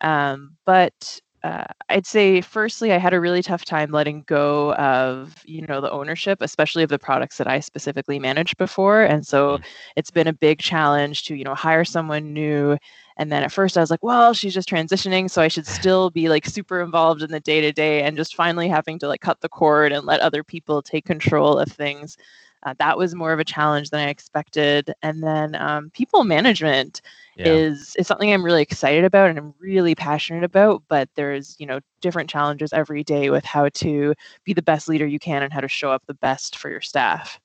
um, 0.00 0.56
but 0.64 1.20
uh, 1.44 1.64
I'd 1.88 2.06
say 2.06 2.40
firstly, 2.40 2.92
I 2.92 2.98
had 2.98 3.14
a 3.14 3.20
really 3.20 3.42
tough 3.42 3.64
time 3.64 3.92
letting 3.92 4.22
go 4.26 4.74
of 4.74 5.36
you 5.44 5.64
know 5.66 5.80
the 5.80 5.90
ownership, 5.90 6.38
especially 6.40 6.82
of 6.82 6.90
the 6.90 6.98
products 6.98 7.38
that 7.38 7.46
I 7.46 7.60
specifically 7.60 8.18
managed 8.18 8.56
before, 8.56 9.04
and 9.04 9.24
so 9.26 9.54
mm-hmm. 9.54 9.64
it's 9.96 10.10
been 10.10 10.26
a 10.26 10.32
big 10.32 10.58
challenge 10.58 11.24
to 11.24 11.36
you 11.36 11.44
know 11.44 11.54
hire 11.54 11.84
someone 11.84 12.32
new. 12.32 12.76
And 13.18 13.32
then 13.32 13.42
at 13.42 13.52
first 13.52 13.76
I 13.76 13.80
was 13.80 13.90
like, 13.90 14.02
well, 14.02 14.32
she's 14.32 14.54
just 14.54 14.68
transitioning, 14.68 15.28
so 15.28 15.42
I 15.42 15.48
should 15.48 15.66
still 15.66 16.10
be 16.10 16.28
like 16.28 16.46
super 16.46 16.80
involved 16.80 17.22
in 17.22 17.30
the 17.30 17.40
day 17.40 17.60
to 17.60 17.72
day, 17.72 18.02
and 18.02 18.16
just 18.16 18.36
finally 18.36 18.68
having 18.68 18.98
to 19.00 19.08
like 19.08 19.20
cut 19.20 19.40
the 19.40 19.48
cord 19.48 19.92
and 19.92 20.06
let 20.06 20.20
other 20.20 20.44
people 20.44 20.82
take 20.82 21.04
control 21.04 21.58
of 21.58 21.68
things. 21.68 22.16
Uh, 22.64 22.74
that 22.78 22.98
was 22.98 23.14
more 23.14 23.32
of 23.32 23.38
a 23.38 23.44
challenge 23.44 23.90
than 23.90 24.00
I 24.00 24.08
expected. 24.08 24.92
And 25.02 25.22
then 25.22 25.54
um, 25.54 25.90
people 25.90 26.24
management 26.24 27.00
yeah. 27.36 27.46
is 27.46 27.94
is 27.96 28.06
something 28.06 28.32
I'm 28.32 28.44
really 28.44 28.62
excited 28.62 29.04
about 29.04 29.30
and 29.30 29.38
I'm 29.38 29.54
really 29.60 29.94
passionate 29.94 30.44
about. 30.44 30.82
But 30.88 31.08
there's 31.14 31.56
you 31.58 31.66
know 31.66 31.80
different 32.00 32.30
challenges 32.30 32.72
every 32.72 33.04
day 33.04 33.30
with 33.30 33.44
how 33.44 33.68
to 33.68 34.14
be 34.44 34.52
the 34.52 34.62
best 34.62 34.88
leader 34.88 35.06
you 35.06 35.18
can 35.18 35.42
and 35.42 35.52
how 35.52 35.60
to 35.60 35.68
show 35.68 35.90
up 35.90 36.02
the 36.06 36.14
best 36.14 36.56
for 36.56 36.70
your 36.70 36.80
staff. 36.80 37.40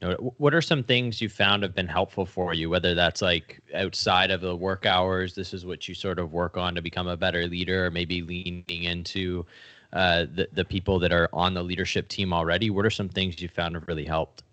What 0.00 0.54
are 0.54 0.62
some 0.62 0.84
things 0.84 1.20
you 1.20 1.28
found 1.28 1.64
have 1.64 1.74
been 1.74 1.88
helpful 1.88 2.24
for 2.24 2.54
you, 2.54 2.70
whether 2.70 2.94
that's 2.94 3.20
like 3.20 3.60
outside 3.74 4.30
of 4.30 4.40
the 4.40 4.54
work 4.54 4.86
hours, 4.86 5.34
this 5.34 5.52
is 5.52 5.66
what 5.66 5.88
you 5.88 5.94
sort 5.94 6.20
of 6.20 6.32
work 6.32 6.56
on 6.56 6.76
to 6.76 6.82
become 6.82 7.08
a 7.08 7.16
better 7.16 7.46
leader, 7.46 7.86
or 7.86 7.90
maybe 7.90 8.22
leaning 8.22 8.84
into 8.84 9.44
uh, 9.92 10.26
the, 10.32 10.48
the 10.52 10.64
people 10.64 11.00
that 11.00 11.12
are 11.12 11.28
on 11.32 11.54
the 11.54 11.62
leadership 11.62 12.06
team 12.08 12.32
already? 12.32 12.70
What 12.70 12.86
are 12.86 12.90
some 12.90 13.08
things 13.08 13.42
you 13.42 13.48
found 13.48 13.74
have 13.74 13.88
really 13.88 14.04
helped? 14.04 14.44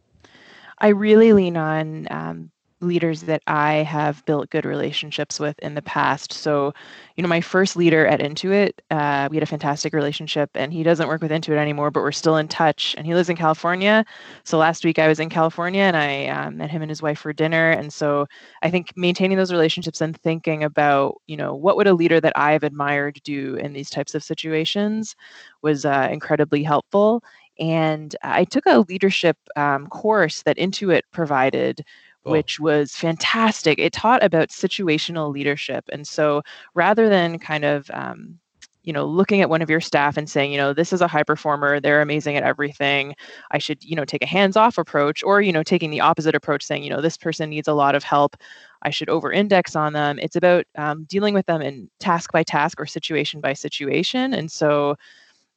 I 0.80 0.90
really 0.90 1.32
lean 1.32 1.58
on 1.58 2.08
um, 2.10 2.52
leaders 2.82 3.22
that 3.22 3.42
I 3.48 3.76
have 3.76 4.24
built 4.26 4.50
good 4.50 4.66
relationships 4.66 5.40
with 5.40 5.58
in 5.60 5.76
the 5.76 5.82
past. 5.82 6.34
So, 6.34 6.74
you 7.16 7.24
know, 7.24 7.30
my 7.30 7.42
first 7.42 7.76
leader 7.76 8.06
at 8.06 8.20
Intuit, 8.20 8.72
uh, 8.92 9.28
we 9.32 9.38
had 9.38 9.44
a 9.44 9.48
fantastic 9.48 9.94
relationship, 9.94 10.50
and 10.56 10.74
he 10.74 10.84
doesn't 10.84 11.08
work 11.08 11.22
with 11.22 11.32
Intuit 11.32 11.58
anymore, 11.58 11.90
but 11.90 12.02
we're 12.02 12.12
still 12.12 12.38
in 12.38 12.48
touch. 12.48 12.94
And 12.98 13.08
he 13.08 13.16
lives 13.16 13.30
in 13.30 13.38
California. 13.38 14.06
So 14.44 14.58
last 14.58 14.84
week 14.84 15.00
I 15.00 15.08
was 15.08 15.20
in 15.20 15.30
California, 15.30 15.82
and 15.82 15.96
I 15.96 16.28
um, 16.28 16.58
met 16.58 16.70
him 16.70 16.82
and 16.82 16.92
his 16.92 17.02
wife 17.02 17.20
for 17.20 17.34
dinner. 17.34 17.72
And 17.72 17.92
so 17.94 18.28
I 18.62 18.70
think 18.70 18.92
maintaining 18.96 19.38
those 19.38 19.54
relationships 19.54 20.02
and 20.02 20.20
thinking 20.20 20.64
about, 20.64 21.16
you 21.28 21.38
know, 21.38 21.56
what 21.56 21.78
would 21.78 21.88
a 21.88 21.94
leader 21.94 22.20
that 22.20 22.38
I've 22.38 22.64
admired 22.64 23.20
do 23.24 23.56
in 23.56 23.74
these 23.74 23.90
types 23.90 24.16
of 24.16 24.24
situations 24.24 25.16
was 25.62 25.86
uh, 25.86 26.10
incredibly 26.12 26.62
helpful. 26.64 27.24
And 27.58 28.14
I 28.22 28.44
took 28.44 28.66
a 28.66 28.80
leadership 28.90 29.38
um, 29.56 29.88
course 29.88 30.44
that 30.44 30.58
Intuit 30.58 31.02
provided 31.12 31.86
Cool. 32.26 32.34
which 32.34 32.60
was 32.60 32.96
fantastic. 32.96 33.78
It 33.80 33.94
taught 33.94 34.24
about 34.24 34.50
situational 34.50 35.32
leadership. 35.32 35.86
And 35.92 36.08
so 36.08 36.42
rather 36.74 37.08
than 37.08 37.38
kind 37.40 37.64
of, 37.66 37.90
um, 37.94 38.40
you 38.84 38.94
know, 38.94 39.06
looking 39.06 39.42
at 39.42 39.50
one 39.50 39.62
of 39.64 39.70
your 39.70 39.82
staff 39.82 40.18
and 40.18 40.30
saying, 40.30 40.52
you 40.52 40.58
know, 40.58 40.74
this 40.74 40.94
is 40.94 41.02
a 41.02 41.08
high 41.08 41.24
performer, 41.24 41.80
they're 41.80 42.02
amazing 42.02 42.36
at 42.38 42.44
everything. 42.44 43.16
I 43.52 43.58
should, 43.58 43.84
you 43.84 43.96
know, 43.96 44.06
take 44.06 44.24
a 44.24 44.28
hands-off 44.28 44.78
approach, 44.78 45.24
or 45.24 45.42
you 45.42 45.52
know, 45.52 45.64
taking 45.64 45.90
the 45.90 46.02
opposite 46.02 46.36
approach, 46.36 46.64
saying, 46.64 46.84
you 46.84 46.90
know, 46.92 47.02
this 47.02 47.18
person 47.18 47.50
needs 47.50 47.68
a 47.68 47.74
lot 47.74 47.96
of 47.96 48.04
help. 48.04 48.36
I 48.84 48.92
should 48.92 49.10
over-index 49.10 49.76
on 49.76 49.94
them. 49.94 50.20
It's 50.20 50.36
about 50.36 50.66
um, 50.78 51.06
dealing 51.06 51.34
with 51.34 51.48
them 51.48 51.62
in 51.62 51.90
task 52.00 52.32
by 52.32 52.44
task 52.44 52.80
or 52.80 52.86
situation 52.86 53.42
by 53.42 53.54
situation. 53.54 54.34
And 54.34 54.52
so, 54.52 54.96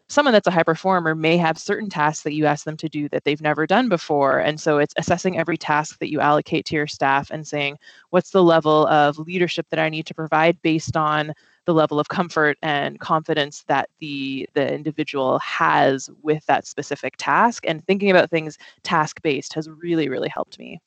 someone 0.08 0.32
that's 0.32 0.46
a 0.46 0.50
high 0.50 0.62
performer 0.62 1.14
may 1.14 1.36
have 1.36 1.58
certain 1.58 1.88
tasks 1.88 2.22
that 2.22 2.32
you 2.32 2.46
ask 2.46 2.64
them 2.64 2.76
to 2.78 2.88
do 2.88 3.08
that 3.10 3.24
they've 3.24 3.40
never 3.40 3.66
done 3.66 3.88
before. 3.88 4.38
And 4.38 4.60
so 4.60 4.78
it's 4.78 4.94
assessing 4.96 5.38
every 5.38 5.58
task 5.58 5.98
that 5.98 6.10
you 6.10 6.20
allocate 6.20 6.64
to 6.66 6.74
your 6.74 6.86
staff 6.86 7.30
and 7.30 7.46
saying, 7.46 7.78
what's 8.10 8.30
the 8.30 8.42
level 8.42 8.86
of 8.86 9.18
leadership 9.18 9.66
that 9.70 9.78
I 9.78 9.88
need 9.88 10.06
to 10.06 10.14
provide 10.14 10.60
based 10.62 10.96
on 10.96 11.34
the 11.66 11.74
level 11.74 12.00
of 12.00 12.08
comfort 12.08 12.56
and 12.62 12.98
confidence 12.98 13.64
that 13.68 13.90
the 13.98 14.48
the 14.54 14.72
individual 14.72 15.38
has 15.40 16.08
with 16.22 16.46
that 16.46 16.66
specific 16.66 17.14
task 17.18 17.64
and 17.66 17.86
thinking 17.86 18.10
about 18.10 18.30
things 18.30 18.56
task 18.84 19.20
based 19.20 19.52
has 19.52 19.68
really 19.68 20.08
really 20.08 20.30
helped 20.30 20.58
me 20.58 20.80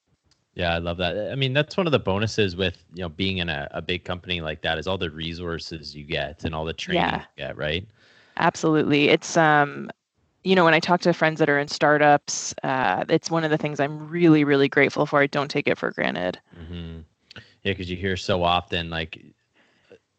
yeah, 0.53 0.73
I 0.73 0.79
love 0.79 0.97
that. 0.97 1.31
I 1.31 1.35
mean, 1.35 1.53
that's 1.53 1.77
one 1.77 1.87
of 1.87 1.91
the 1.91 1.99
bonuses 1.99 2.57
with 2.57 2.83
you 2.93 3.03
know 3.03 3.09
being 3.09 3.37
in 3.37 3.47
a, 3.47 3.69
a 3.71 3.81
big 3.81 4.03
company 4.03 4.41
like 4.41 4.61
that 4.63 4.77
is 4.77 4.85
all 4.85 4.97
the 4.97 5.09
resources 5.09 5.95
you 5.95 6.03
get 6.03 6.43
and 6.43 6.53
all 6.53 6.65
the 6.65 6.73
training 6.73 7.03
yeah. 7.03 7.19
you 7.19 7.45
get, 7.45 7.57
right? 7.57 7.87
Absolutely. 8.41 9.09
It's 9.09 9.37
um 9.37 9.89
you 10.43 10.55
know, 10.55 10.65
when 10.65 10.73
I 10.73 10.79
talk 10.79 11.01
to 11.01 11.13
friends 11.13 11.39
that 11.39 11.49
are 11.49 11.59
in 11.59 11.67
startups, 11.67 12.55
uh, 12.63 13.05
it's 13.09 13.29
one 13.29 13.43
of 13.43 13.51
the 13.51 13.57
things 13.57 13.79
I'm 13.79 14.09
really, 14.09 14.43
really 14.43 14.67
grateful 14.67 15.05
for. 15.05 15.21
I 15.21 15.27
don't 15.27 15.51
take 15.51 15.67
it 15.67 15.77
for 15.77 15.91
granted. 15.91 16.39
Mm-hmm. 16.59 17.01
Yeah, 17.63 17.73
because 17.73 17.91
you 17.91 17.95
hear 17.95 18.17
so 18.17 18.43
often, 18.43 18.89
like, 18.89 19.23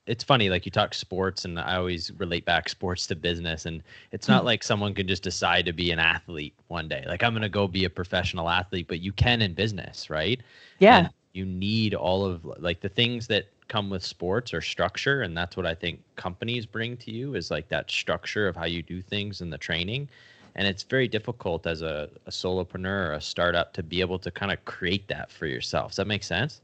it's 0.07 0.23
funny, 0.23 0.49
like 0.49 0.65
you 0.65 0.71
talk 0.71 0.95
sports, 0.95 1.45
and 1.45 1.59
I 1.59 1.75
always 1.75 2.13
relate 2.19 2.45
back 2.45 2.69
sports 2.69 3.07
to 3.09 3.17
business. 3.17 3.67
And 3.67 3.83
it's 4.13 4.29
not 4.29 4.39
mm-hmm. 4.39 4.47
like 4.47 4.63
someone 4.63 4.95
can 4.95 5.09
just 5.09 5.25
decide 5.25 5.65
to 5.67 5.73
be 5.73 5.91
an 5.91 5.99
athlete 5.99 6.55
one 6.69 6.89
day. 6.89 7.05
Like, 7.07 7.25
I'm 7.25 7.33
going 7.33 7.43
to 7.43 7.49
go 7.49 7.67
be 7.67 7.85
a 7.85 7.91
professional 7.91 8.49
athlete, 8.49 8.87
but 8.87 9.01
you 9.01 9.13
can 9.13 9.43
in 9.43 9.55
business, 9.55 10.09
right? 10.09 10.41
Yeah. 10.79 10.99
And 10.99 11.11
you 11.33 11.45
need 11.45 11.95
all 11.95 12.25
of 12.25 12.45
like 12.45 12.81
the 12.81 12.89
things 12.89 13.27
that 13.27 13.47
come 13.73 13.89
with 13.89 14.05
sports 14.05 14.53
or 14.53 14.61
structure 14.61 15.23
and 15.23 15.37
that's 15.37 15.57
what 15.57 15.67
i 15.67 15.75
think 15.75 15.99
companies 16.17 16.67
bring 16.67 16.97
to 16.97 17.11
you 17.11 17.35
is 17.35 17.51
like 17.51 17.69
that 17.69 17.91
structure 17.91 18.47
of 18.47 18.55
how 18.57 18.65
you 18.65 18.83
do 18.83 19.03
things 19.03 19.41
in 19.41 19.51
the 19.51 19.59
training. 19.59 20.09
And 20.55 20.67
it's 20.69 20.83
very 20.83 21.09
difficult 21.09 21.67
as 21.67 21.83
a, 21.83 22.11
a 22.27 22.31
solopreneur 22.31 23.09
or 23.09 23.13
a 23.13 23.21
startup 23.21 23.73
to 23.75 23.83
be 23.83 24.01
able 24.01 24.19
to 24.21 24.31
kind 24.31 24.53
of 24.53 24.65
create 24.65 25.09
that 25.09 25.33
for 25.33 25.47
yourself. 25.47 25.93
Does 25.93 25.97
that 25.97 26.07
make 26.07 26.23
sense? 26.23 26.61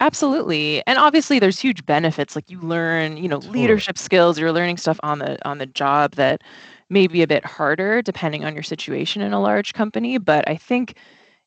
Absolutely. 0.00 0.82
And 0.86 0.98
obviously 0.98 1.38
there's 1.38 1.58
huge 1.58 1.84
benefits 1.84 2.34
like 2.36 2.50
you 2.50 2.60
learn 2.60 3.16
you 3.16 3.28
know 3.28 3.40
totally. 3.40 3.60
leadership 3.60 3.98
skills 3.98 4.38
you're 4.38 4.52
learning 4.52 4.76
stuff 4.76 4.98
on 5.02 5.18
the 5.18 5.36
on 5.48 5.58
the 5.58 5.66
job 5.66 6.12
that 6.12 6.42
may 6.88 7.06
be 7.06 7.22
a 7.22 7.26
bit 7.26 7.44
harder 7.44 8.02
depending 8.02 8.44
on 8.44 8.54
your 8.54 8.62
situation 8.62 9.22
in 9.22 9.32
a 9.32 9.40
large 9.40 9.72
company 9.72 10.18
but 10.18 10.46
i 10.48 10.54
think 10.54 10.96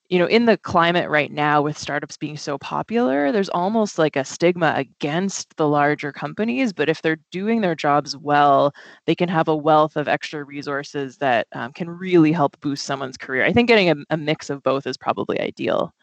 you 0.09 0.19
know, 0.19 0.25
in 0.25 0.45
the 0.45 0.57
climate 0.57 1.09
right 1.09 1.31
now 1.31 1.61
with 1.61 1.77
startups 1.77 2.15
being 2.15 2.37
so 2.37 2.57
popular, 2.57 3.31
there's 3.31 3.49
almost 3.49 3.97
like 3.97 4.15
a 4.15 4.23
stigma 4.23 4.73
against 4.77 5.55
the 5.57 5.67
larger 5.67 6.13
companies. 6.13 6.71
But 6.71 6.87
if 6.87 7.01
they're 7.01 7.19
doing 7.31 7.59
their 7.59 7.75
jobs 7.75 8.15
well, 8.15 8.73
they 9.05 9.15
can 9.15 9.27
have 9.27 9.49
a 9.49 9.55
wealth 9.55 9.97
of 9.97 10.07
extra 10.07 10.45
resources 10.45 11.17
that 11.17 11.47
um, 11.51 11.73
can 11.73 11.89
really 11.89 12.31
help 12.31 12.57
boost 12.61 12.85
someone's 12.85 13.17
career. 13.17 13.43
I 13.43 13.51
think 13.51 13.67
getting 13.67 13.89
a, 13.89 13.95
a 14.09 14.17
mix 14.17 14.49
of 14.49 14.63
both 14.63 14.87
is 14.87 14.95
probably 14.97 15.41
ideal. 15.41 15.93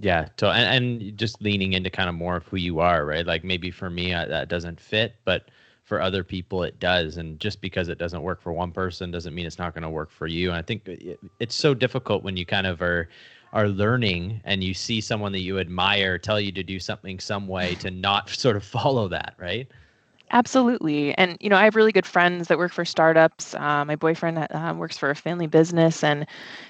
Yeah, 0.00 0.28
so 0.38 0.50
and, 0.50 1.00
and 1.00 1.16
just 1.16 1.40
leaning 1.40 1.72
into 1.72 1.88
kind 1.88 2.08
of 2.08 2.16
more 2.16 2.36
of 2.36 2.46
who 2.46 2.56
you 2.56 2.80
are, 2.80 3.06
right? 3.06 3.24
Like 3.24 3.44
maybe 3.44 3.70
for 3.70 3.88
me 3.88 4.12
I, 4.12 4.26
that 4.26 4.48
doesn't 4.48 4.80
fit, 4.80 5.14
but 5.24 5.48
for 5.86 6.02
other 6.02 6.24
people 6.24 6.64
it 6.64 6.78
does 6.80 7.16
and 7.16 7.38
just 7.38 7.60
because 7.60 7.88
it 7.88 7.96
doesn't 7.96 8.22
work 8.22 8.42
for 8.42 8.52
one 8.52 8.72
person 8.72 9.12
doesn't 9.12 9.34
mean 9.34 9.46
it's 9.46 9.58
not 9.58 9.72
going 9.72 9.84
to 9.84 9.88
work 9.88 10.10
for 10.10 10.26
you 10.26 10.48
and 10.48 10.58
i 10.58 10.62
think 10.62 10.86
it, 10.88 11.18
it's 11.38 11.54
so 11.54 11.74
difficult 11.74 12.24
when 12.24 12.36
you 12.36 12.44
kind 12.44 12.66
of 12.66 12.82
are 12.82 13.08
are 13.52 13.68
learning 13.68 14.40
and 14.44 14.62
you 14.62 14.74
see 14.74 15.00
someone 15.00 15.32
that 15.32 15.40
you 15.40 15.58
admire 15.58 16.18
tell 16.18 16.40
you 16.40 16.52
to 16.52 16.62
do 16.62 16.78
something 16.78 17.18
some 17.18 17.46
way 17.46 17.74
to 17.76 17.90
not 17.90 18.28
sort 18.30 18.56
of 18.56 18.64
follow 18.64 19.08
that 19.08 19.34
right 19.38 19.70
Absolutely. 20.32 21.16
And, 21.16 21.36
you 21.40 21.48
know, 21.48 21.56
I 21.56 21.62
have 21.64 21.76
really 21.76 21.92
good 21.92 22.06
friends 22.06 22.48
that 22.48 22.58
work 22.58 22.72
for 22.72 22.84
startups. 22.84 23.54
Uh, 23.54 23.84
my 23.84 23.94
boyfriend 23.94 24.38
uh, 24.38 24.74
works 24.76 24.98
for 24.98 25.08
a 25.08 25.14
family 25.14 25.46
business 25.46 26.02
and 26.02 26.26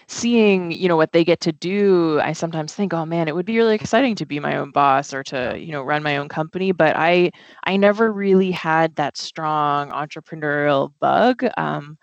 seeing, 0.08 0.70
you 0.72 0.88
know, 0.88 0.96
what 0.96 1.12
they 1.12 1.24
get 1.24 1.40
to 1.40 1.52
do, 1.52 2.20
I 2.20 2.34
sometimes 2.34 2.74
think, 2.74 2.92
oh 2.92 3.06
man, 3.06 3.28
it 3.28 3.34
would 3.34 3.46
be 3.46 3.56
really 3.56 3.74
exciting 3.74 4.14
to 4.16 4.26
be 4.26 4.40
my 4.40 4.56
own 4.56 4.72
boss 4.72 5.14
or 5.14 5.22
to, 5.24 5.56
you 5.58 5.72
know, 5.72 5.82
run 5.82 6.02
my 6.02 6.18
own 6.18 6.28
company. 6.28 6.72
But 6.72 6.96
I, 6.96 7.30
I 7.64 7.78
never 7.78 8.12
really 8.12 8.50
had 8.50 8.94
that 8.96 9.16
strong 9.16 9.90
entrepreneurial 9.90 10.92
bug. 11.00 11.42
Um, 11.56 11.96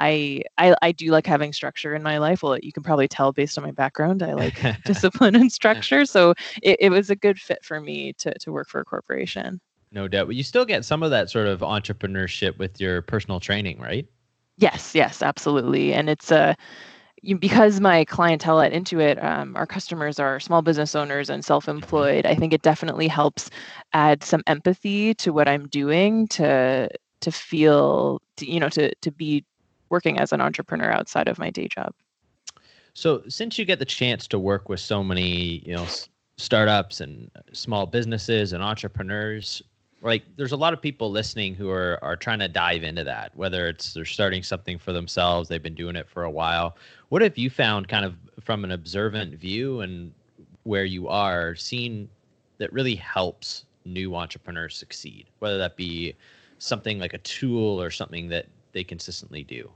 I, 0.00 0.42
I 0.58 0.74
I 0.82 0.92
do 0.92 1.10
like 1.10 1.26
having 1.26 1.52
structure 1.52 1.94
in 1.94 2.02
my 2.02 2.18
life. 2.18 2.42
Well, 2.42 2.58
you 2.60 2.72
can 2.72 2.82
probably 2.82 3.06
tell 3.06 3.32
based 3.32 3.58
on 3.58 3.64
my 3.64 3.70
background, 3.70 4.22
I 4.22 4.32
like 4.32 4.60
discipline 4.84 5.36
and 5.36 5.52
structure. 5.52 6.04
So 6.06 6.34
it, 6.62 6.78
it 6.80 6.90
was 6.90 7.10
a 7.10 7.16
good 7.16 7.38
fit 7.38 7.64
for 7.64 7.80
me 7.80 8.14
to 8.14 8.34
to 8.38 8.52
work 8.52 8.68
for 8.68 8.80
a 8.80 8.84
corporation. 8.84 9.60
No 9.92 10.08
doubt. 10.08 10.26
But 10.26 10.36
you 10.36 10.42
still 10.42 10.64
get 10.64 10.84
some 10.84 11.02
of 11.02 11.10
that 11.10 11.30
sort 11.30 11.46
of 11.46 11.60
entrepreneurship 11.60 12.58
with 12.58 12.80
your 12.80 13.02
personal 13.02 13.40
training, 13.40 13.78
right? 13.80 14.06
Yes, 14.56 14.94
yes, 14.94 15.22
absolutely. 15.22 15.92
And 15.92 16.08
it's 16.08 16.30
a 16.30 16.40
uh, 16.40 16.54
you, 17.22 17.38
because 17.38 17.80
my 17.80 18.04
clientele 18.06 18.60
at 18.60 18.72
Intuit, 18.72 19.22
um, 19.22 19.54
our 19.54 19.66
customers 19.66 20.18
are 20.18 20.40
small 20.40 20.62
business 20.62 20.94
owners 20.94 21.28
and 21.28 21.44
self-employed. 21.44 22.24
I 22.24 22.34
think 22.34 22.54
it 22.54 22.62
definitely 22.62 23.08
helps 23.08 23.50
add 23.92 24.24
some 24.24 24.42
empathy 24.46 25.14
to 25.16 25.32
what 25.32 25.48
I'm 25.48 25.68
doing 25.68 26.28
to 26.28 26.88
to 27.20 27.30
feel 27.30 28.22
to, 28.38 28.50
you 28.50 28.58
know 28.58 28.70
to 28.70 28.94
to 29.02 29.12
be 29.12 29.44
working 29.90 30.18
as 30.18 30.32
an 30.32 30.40
entrepreneur 30.40 30.90
outside 30.90 31.28
of 31.28 31.38
my 31.38 31.50
day 31.50 31.68
job. 31.68 31.92
So, 32.94 33.22
since 33.28 33.58
you 33.58 33.64
get 33.64 33.78
the 33.78 33.84
chance 33.84 34.26
to 34.28 34.38
work 34.38 34.68
with 34.68 34.80
so 34.80 35.04
many, 35.04 35.62
you 35.66 35.74
know, 35.74 35.86
startups 36.38 37.00
and 37.00 37.30
uh, 37.36 37.40
small 37.52 37.86
businesses 37.86 38.52
and 38.52 38.62
entrepreneurs, 38.62 39.62
like 40.02 40.24
there's 40.36 40.52
a 40.52 40.56
lot 40.56 40.72
of 40.72 40.80
people 40.80 41.10
listening 41.10 41.54
who 41.54 41.70
are 41.70 41.98
are 42.02 42.16
trying 42.16 42.38
to 42.40 42.48
dive 42.48 42.82
into 42.82 43.04
that, 43.04 43.36
whether 43.36 43.68
it's 43.68 43.92
they're 43.92 44.04
starting 44.04 44.42
something 44.42 44.78
for 44.78 44.92
themselves, 44.92 45.48
they've 45.48 45.62
been 45.62 45.74
doing 45.74 45.96
it 45.96 46.08
for 46.08 46.24
a 46.24 46.30
while. 46.30 46.76
What 47.10 47.22
have 47.22 47.36
you 47.38 47.50
found 47.50 47.88
kind 47.88 48.04
of 48.04 48.14
from 48.42 48.64
an 48.64 48.72
observant 48.72 49.34
view 49.34 49.80
and 49.80 50.12
where 50.64 50.84
you 50.84 51.08
are 51.08 51.54
seen 51.54 52.08
that 52.58 52.72
really 52.72 52.94
helps 52.94 53.64
new 53.84 54.14
entrepreneurs 54.14 54.76
succeed, 54.76 55.26
whether 55.38 55.58
that 55.58 55.76
be 55.76 56.14
something 56.58 56.98
like 56.98 57.14
a 57.14 57.18
tool 57.18 57.80
or 57.80 57.90
something 57.90 58.28
that 58.28 58.46
they 58.72 58.84
consistently 58.84 59.42
do? 59.42 59.70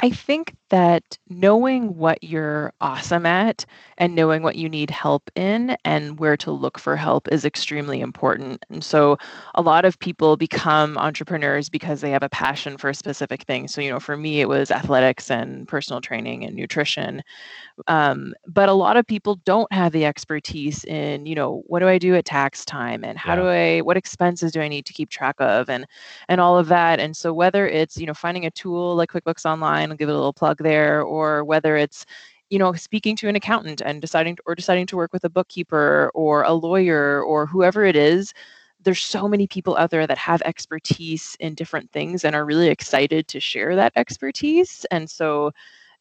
I 0.00 0.10
think 0.10 0.54
that 0.70 1.18
knowing 1.28 1.96
what 1.96 2.22
you're 2.22 2.72
awesome 2.80 3.26
at 3.26 3.64
and 3.96 4.14
knowing 4.14 4.44
what 4.44 4.54
you 4.54 4.68
need 4.68 4.90
help 4.90 5.28
in 5.34 5.76
and 5.84 6.20
where 6.20 6.36
to 6.36 6.52
look 6.52 6.78
for 6.78 6.94
help 6.94 7.26
is 7.32 7.44
extremely 7.44 8.00
important. 8.00 8.64
And 8.70 8.84
so 8.84 9.16
a 9.56 9.62
lot 9.62 9.84
of 9.84 9.98
people 9.98 10.36
become 10.36 10.96
entrepreneurs 10.98 11.68
because 11.68 12.00
they 12.00 12.10
have 12.12 12.22
a 12.22 12.28
passion 12.28 12.76
for 12.78 12.88
a 12.90 12.94
specific 12.94 13.42
thing. 13.42 13.66
So, 13.66 13.80
you 13.80 13.90
know, 13.90 13.98
for 13.98 14.16
me, 14.16 14.40
it 14.40 14.48
was 14.48 14.70
athletics 14.70 15.32
and 15.32 15.66
personal 15.66 16.00
training 16.00 16.44
and 16.44 16.54
nutrition. 16.54 17.22
Um, 17.86 18.34
but 18.46 18.68
a 18.68 18.72
lot 18.72 18.96
of 18.96 19.06
people 19.06 19.36
don't 19.44 19.72
have 19.72 19.92
the 19.92 20.04
expertise 20.04 20.84
in, 20.84 21.26
you 21.26 21.34
know, 21.34 21.62
what 21.66 21.80
do 21.80 21.88
I 21.88 21.98
do 21.98 22.14
at 22.14 22.24
tax 22.24 22.64
time 22.64 23.04
and 23.04 23.16
how 23.16 23.34
yeah. 23.34 23.40
do 23.40 23.48
I, 23.48 23.80
what 23.80 23.96
expenses 23.96 24.52
do 24.52 24.60
I 24.60 24.68
need 24.68 24.86
to 24.86 24.92
keep 24.92 25.10
track 25.10 25.36
of 25.38 25.70
and, 25.70 25.86
and 26.28 26.40
all 26.40 26.58
of 26.58 26.68
that. 26.68 27.00
And 27.00 27.16
so 27.16 27.32
whether 27.32 27.68
it's, 27.68 27.96
you 27.96 28.06
know, 28.06 28.14
finding 28.14 28.46
a 28.46 28.50
tool 28.50 28.96
like 28.96 29.10
QuickBooks 29.10 29.44
Online, 29.44 29.90
I'll 29.90 29.96
give 29.96 30.08
it 30.08 30.12
a 30.12 30.16
little 30.16 30.32
plug 30.32 30.58
there, 30.58 31.02
or 31.02 31.44
whether 31.44 31.76
it's 31.76 32.04
you 32.50 32.58
know 32.58 32.72
speaking 32.72 33.14
to 33.16 33.28
an 33.28 33.36
accountant 33.36 33.82
and 33.84 34.00
deciding 34.00 34.36
to, 34.36 34.42
or 34.46 34.54
deciding 34.54 34.86
to 34.86 34.96
work 34.96 35.12
with 35.12 35.24
a 35.24 35.30
bookkeeper 35.30 36.10
or 36.14 36.42
a 36.44 36.52
lawyer 36.52 37.22
or 37.22 37.46
whoever 37.46 37.84
it 37.84 37.96
is 37.96 38.32
there's 38.80 39.02
so 39.02 39.28
many 39.28 39.46
people 39.46 39.76
out 39.76 39.90
there 39.90 40.06
that 40.06 40.18
have 40.18 40.40
expertise 40.42 41.36
in 41.40 41.54
different 41.54 41.90
things 41.90 42.24
and 42.24 42.36
are 42.36 42.44
really 42.44 42.68
excited 42.68 43.26
to 43.28 43.40
share 43.40 43.74
that 43.76 43.92
expertise 43.96 44.86
and 44.90 45.10
so 45.10 45.50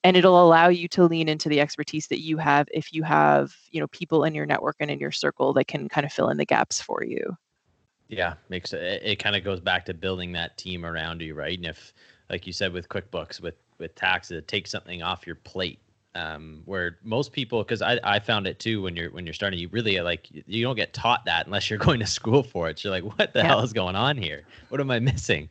and 0.04 0.16
it'll 0.16 0.42
allow 0.44 0.68
you 0.68 0.88
to 0.90 1.06
lean 1.06 1.28
into 1.28 1.50
the 1.50 1.60
expertise 1.60 2.08
that 2.08 2.22
you 2.22 2.38
have 2.38 2.68
if 2.74 2.94
you 2.94 3.04
have 3.04 3.56
you 3.72 3.80
know 3.80 3.88
people 3.88 4.24
in 4.24 4.34
your 4.34 4.46
network 4.46 4.76
and 4.80 4.92
in 4.92 5.00
your 5.00 5.12
circle 5.12 5.54
that 5.54 5.68
can 5.68 5.90
kind 5.90 6.06
of 6.06 6.12
fill 6.12 6.30
in 6.30 6.38
the 6.38 6.46
gaps 6.46 6.82
for 6.82 7.04
you. 7.04 7.38
Yeah 8.08 8.36
makes 8.50 8.74
it 8.74 8.82
it 9.04 9.16
kind 9.18 9.36
of 9.36 9.44
goes 9.44 9.60
back 9.60 9.86
to 9.86 9.94
building 9.94 10.32
that 10.34 10.58
team 10.58 10.86
around 10.86 11.22
you 11.22 11.34
right? 11.34 11.58
And 11.58 11.66
if 11.66 11.94
like 12.30 12.48
you 12.48 12.54
said 12.54 12.74
with 12.74 12.90
quickbooks 12.90 13.42
with 13.42 13.56
with 13.78 13.96
taxes 13.96 14.38
it 14.38 14.48
takes 14.48 14.72
something 14.72 15.02
off 15.04 15.26
your 15.26 15.36
plate 15.36 15.80
um, 16.18 16.64
where 16.66 16.98
most 17.04 17.32
people 17.32 17.64
because 17.64 17.82
I, 17.82 18.00
I 18.04 18.20
found 18.20 18.48
it 18.48 18.60
too 18.60 18.82
when 18.82 18.96
you're 18.96 19.12
when 19.12 19.26
you're 19.26 19.34
starting 19.34 19.60
you 19.60 19.70
really 19.70 20.00
like 20.02 20.28
you 20.32 20.64
don't 20.64 20.76
get 20.76 20.94
taught 20.94 21.24
that 21.26 21.46
unless 21.46 21.70
you're 21.70 21.80
going 21.88 22.00
to 22.00 22.08
school 22.08 22.44
for 22.44 22.70
it. 22.70 22.80
So 22.80 22.90
you're 22.90 23.02
like 23.02 23.18
what 23.18 23.34
the 23.34 23.40
yeah. 23.40 23.48
hell 23.48 23.62
is 23.62 23.74
going 23.74 23.96
on 23.96 24.18
here? 24.18 24.44
What 24.70 24.82
am 24.82 24.90
i 24.90 25.00
missing? 25.00 25.50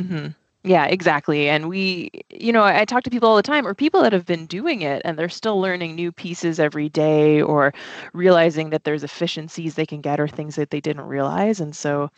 Mm-hmm. 0.00 0.28
Yeah 0.64 0.86
exactly 0.86 1.48
and 1.48 1.68
we 1.68 2.10
you 2.30 2.52
know 2.52 2.64
I, 2.64 2.84
talk 2.84 3.04
to 3.04 3.10
people 3.10 3.28
all 3.28 3.36
the 3.36 3.42
time 3.42 3.66
or 3.66 3.74
people 3.74 4.02
that 4.02 4.12
have 4.12 4.26
been 4.26 4.46
doing 4.46 4.82
it 4.82 5.02
and 5.04 5.18
they're 5.18 5.28
still 5.28 5.60
learning 5.60 5.94
new 5.94 6.10
pieces 6.10 6.58
every 6.58 6.88
day 6.88 7.42
or 7.42 7.72
realizing 8.12 8.70
that 8.70 8.84
there's 8.84 9.04
efficiencies 9.04 9.74
they 9.74 9.86
can 9.86 10.00
get 10.00 10.20
or 10.20 10.26
things 10.26 10.56
that 10.56 10.70
they 10.70 10.80
didn't 10.80 11.04
realize 11.04 11.60
and 11.60 11.76
so 11.76 12.10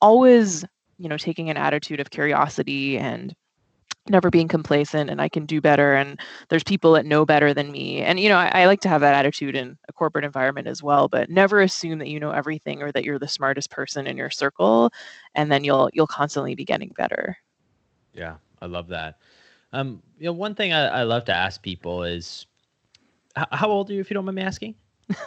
always 0.00 0.64
you 0.98 1.08
know 1.08 1.16
taking 1.16 1.50
an 1.50 1.56
attitude 1.56 2.00
of 2.00 2.10
curiosity 2.10 2.98
and 2.98 3.34
never 4.08 4.30
being 4.30 4.48
complacent 4.48 5.10
and 5.10 5.20
I 5.20 5.28
can 5.28 5.46
do 5.46 5.60
better 5.60 5.94
and 5.94 6.18
there's 6.48 6.64
people 6.64 6.92
that 6.92 7.06
know 7.06 7.24
better 7.24 7.54
than 7.54 7.70
me. 7.70 8.02
And 8.02 8.18
you 8.18 8.28
know, 8.28 8.36
I, 8.38 8.62
I, 8.62 8.66
like 8.66 8.80
to 8.80 8.88
have 8.88 9.02
that 9.02 9.14
attitude 9.14 9.54
in 9.54 9.76
a 9.88 9.92
corporate 9.92 10.24
environment 10.24 10.66
as 10.66 10.82
well, 10.82 11.06
but 11.08 11.30
never 11.30 11.60
assume 11.60 11.98
that 11.98 12.08
you 12.08 12.18
know 12.18 12.30
everything 12.30 12.82
or 12.82 12.90
that 12.92 13.04
you're 13.04 13.18
the 13.18 13.28
smartest 13.28 13.70
person 13.70 14.06
in 14.06 14.16
your 14.16 14.30
circle 14.30 14.90
and 15.34 15.52
then 15.52 15.64
you'll 15.64 15.90
you'll 15.92 16.06
constantly 16.06 16.54
be 16.54 16.64
getting 16.64 16.92
better. 16.96 17.36
Yeah, 18.14 18.36
I 18.60 18.66
love 18.66 18.88
that. 18.88 19.18
Um, 19.72 20.02
you 20.18 20.26
know, 20.26 20.32
one 20.32 20.54
thing 20.54 20.72
I, 20.72 20.86
I 20.86 21.02
love 21.04 21.24
to 21.26 21.34
ask 21.34 21.62
people 21.62 22.02
is 22.02 22.46
how 23.36 23.68
old 23.70 23.90
are 23.90 23.94
you 23.94 24.00
if 24.00 24.10
you 24.10 24.14
don't 24.14 24.24
mind 24.24 24.36
me 24.36 24.42
asking? 24.42 24.74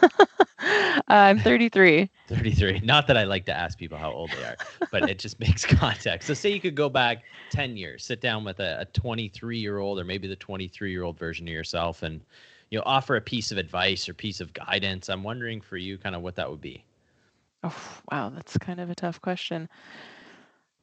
uh, 0.01 0.17
I'm 1.07 1.39
33. 1.39 2.09
33. 2.27 2.81
Not 2.81 3.07
that 3.07 3.17
I 3.17 3.23
like 3.23 3.45
to 3.45 3.53
ask 3.53 3.77
people 3.77 3.97
how 3.97 4.11
old 4.11 4.31
they 4.31 4.43
are, 4.43 4.57
but 4.91 5.07
it 5.09 5.19
just 5.19 5.39
makes 5.41 5.65
context. 5.65 6.27
So, 6.27 6.33
say 6.33 6.49
you 6.51 6.61
could 6.61 6.75
go 6.75 6.89
back 6.89 7.25
10 7.49 7.77
years, 7.77 8.05
sit 8.05 8.21
down 8.21 8.43
with 8.43 8.59
a 8.59 8.87
23 8.93 9.57
year 9.57 9.79
old 9.79 9.99
or 9.99 10.03
maybe 10.03 10.27
the 10.27 10.35
23 10.35 10.91
year 10.91 11.03
old 11.03 11.17
version 11.17 11.47
of 11.47 11.53
yourself 11.53 12.03
and 12.03 12.21
you 12.69 12.77
know 12.79 12.83
offer 12.85 13.15
a 13.15 13.21
piece 13.21 13.51
of 13.51 13.57
advice 13.57 14.07
or 14.09 14.13
piece 14.13 14.41
of 14.41 14.53
guidance. 14.53 15.09
I'm 15.09 15.23
wondering 15.23 15.61
for 15.61 15.77
you 15.77 15.97
kind 15.97 16.15
of 16.15 16.21
what 16.21 16.35
that 16.35 16.49
would 16.49 16.61
be. 16.61 16.83
Oh, 17.63 17.75
wow, 18.11 18.29
that's 18.29 18.57
kind 18.57 18.79
of 18.79 18.89
a 18.89 18.95
tough 18.95 19.21
question. 19.21 19.69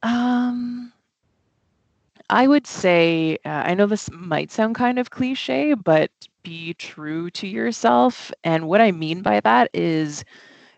Um 0.03 0.93
I 2.31 2.47
would 2.47 2.65
say, 2.65 3.37
uh, 3.45 3.49
I 3.49 3.75
know 3.75 3.87
this 3.87 4.09
might 4.11 4.51
sound 4.51 4.75
kind 4.75 4.99
of 4.99 5.11
cliche, 5.11 5.73
but 5.75 6.11
be 6.43 6.73
true 6.75 7.29
to 7.31 7.47
yourself. 7.47 8.31
And 8.43 8.67
what 8.67 8.81
I 8.81 8.91
mean 8.91 9.21
by 9.21 9.41
that 9.41 9.69
is 9.73 10.23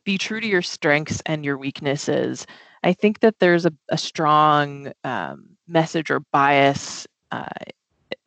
be 0.06 0.18
true 0.18 0.42
to 0.42 0.48
your 0.48 0.64
strengths 0.64 1.22
and 1.26 1.46
your 1.46 1.58
weaknesses. 1.58 2.48
I 2.84 2.94
think 2.94 3.22
that 3.22 3.40
there's 3.40 3.66
a, 3.66 3.74
a 3.90 3.98
strong 3.98 4.94
um, 5.06 5.50
message 5.68 6.12
or 6.12 6.22
bias, 6.22 7.08
uh, 7.32 7.46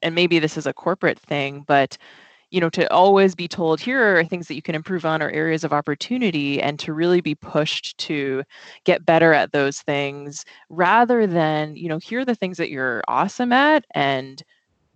and 0.02 0.14
maybe 0.14 0.38
this 0.38 0.56
is 0.56 0.66
a 0.66 0.74
corporate 0.74 1.18
thing, 1.18 1.64
but 1.66 1.98
you 2.50 2.60
know 2.60 2.70
to 2.70 2.90
always 2.92 3.34
be 3.34 3.48
told 3.48 3.80
here 3.80 4.18
are 4.18 4.24
things 4.24 4.48
that 4.48 4.54
you 4.54 4.62
can 4.62 4.74
improve 4.74 5.04
on 5.04 5.22
or 5.22 5.30
areas 5.30 5.64
of 5.64 5.72
opportunity 5.72 6.60
and 6.60 6.78
to 6.78 6.92
really 6.92 7.20
be 7.20 7.34
pushed 7.34 7.96
to 7.98 8.42
get 8.84 9.04
better 9.04 9.32
at 9.32 9.52
those 9.52 9.80
things 9.80 10.44
rather 10.68 11.26
than 11.26 11.74
you 11.76 11.88
know 11.88 11.98
here 11.98 12.20
are 12.20 12.24
the 12.24 12.34
things 12.34 12.56
that 12.56 12.70
you're 12.70 13.02
awesome 13.08 13.52
at 13.52 13.84
and 13.94 14.42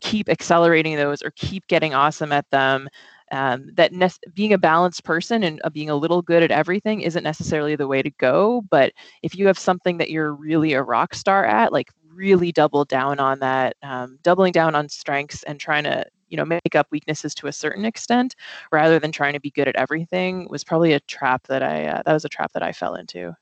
keep 0.00 0.28
accelerating 0.28 0.96
those 0.96 1.22
or 1.22 1.30
keep 1.32 1.66
getting 1.66 1.94
awesome 1.94 2.32
at 2.32 2.48
them 2.50 2.88
um, 3.32 3.70
that 3.74 3.92
ne- 3.92 4.08
being 4.34 4.52
a 4.52 4.58
balanced 4.58 5.04
person 5.04 5.44
and 5.44 5.60
uh, 5.62 5.70
being 5.70 5.90
a 5.90 5.94
little 5.94 6.22
good 6.22 6.42
at 6.42 6.50
everything 6.50 7.00
isn't 7.02 7.22
necessarily 7.22 7.76
the 7.76 7.86
way 7.86 8.02
to 8.02 8.10
go 8.12 8.62
but 8.70 8.92
if 9.22 9.36
you 9.36 9.46
have 9.46 9.58
something 9.58 9.98
that 9.98 10.10
you're 10.10 10.34
really 10.34 10.72
a 10.72 10.82
rock 10.82 11.14
star 11.14 11.44
at 11.44 11.72
like 11.72 11.88
really 12.12 12.52
double 12.52 12.84
down 12.84 13.18
on 13.18 13.38
that 13.40 13.76
um, 13.82 14.18
doubling 14.22 14.52
down 14.52 14.74
on 14.74 14.88
strengths 14.88 15.42
and 15.44 15.60
trying 15.60 15.84
to 15.84 16.04
you 16.30 16.36
know 16.36 16.44
make 16.44 16.74
up 16.74 16.86
weaknesses 16.90 17.34
to 17.34 17.46
a 17.46 17.52
certain 17.52 17.84
extent 17.84 18.34
rather 18.72 18.98
than 18.98 19.12
trying 19.12 19.32
to 19.32 19.40
be 19.40 19.50
good 19.50 19.68
at 19.68 19.76
everything 19.76 20.46
was 20.48 20.64
probably 20.64 20.92
a 20.92 21.00
trap 21.00 21.46
that 21.46 21.62
i 21.62 21.86
uh, 21.86 22.02
that 22.04 22.12
was 22.12 22.24
a 22.24 22.28
trap 22.28 22.52
that 22.52 22.62
i 22.62 22.72
fell 22.72 22.94
into 22.94 23.34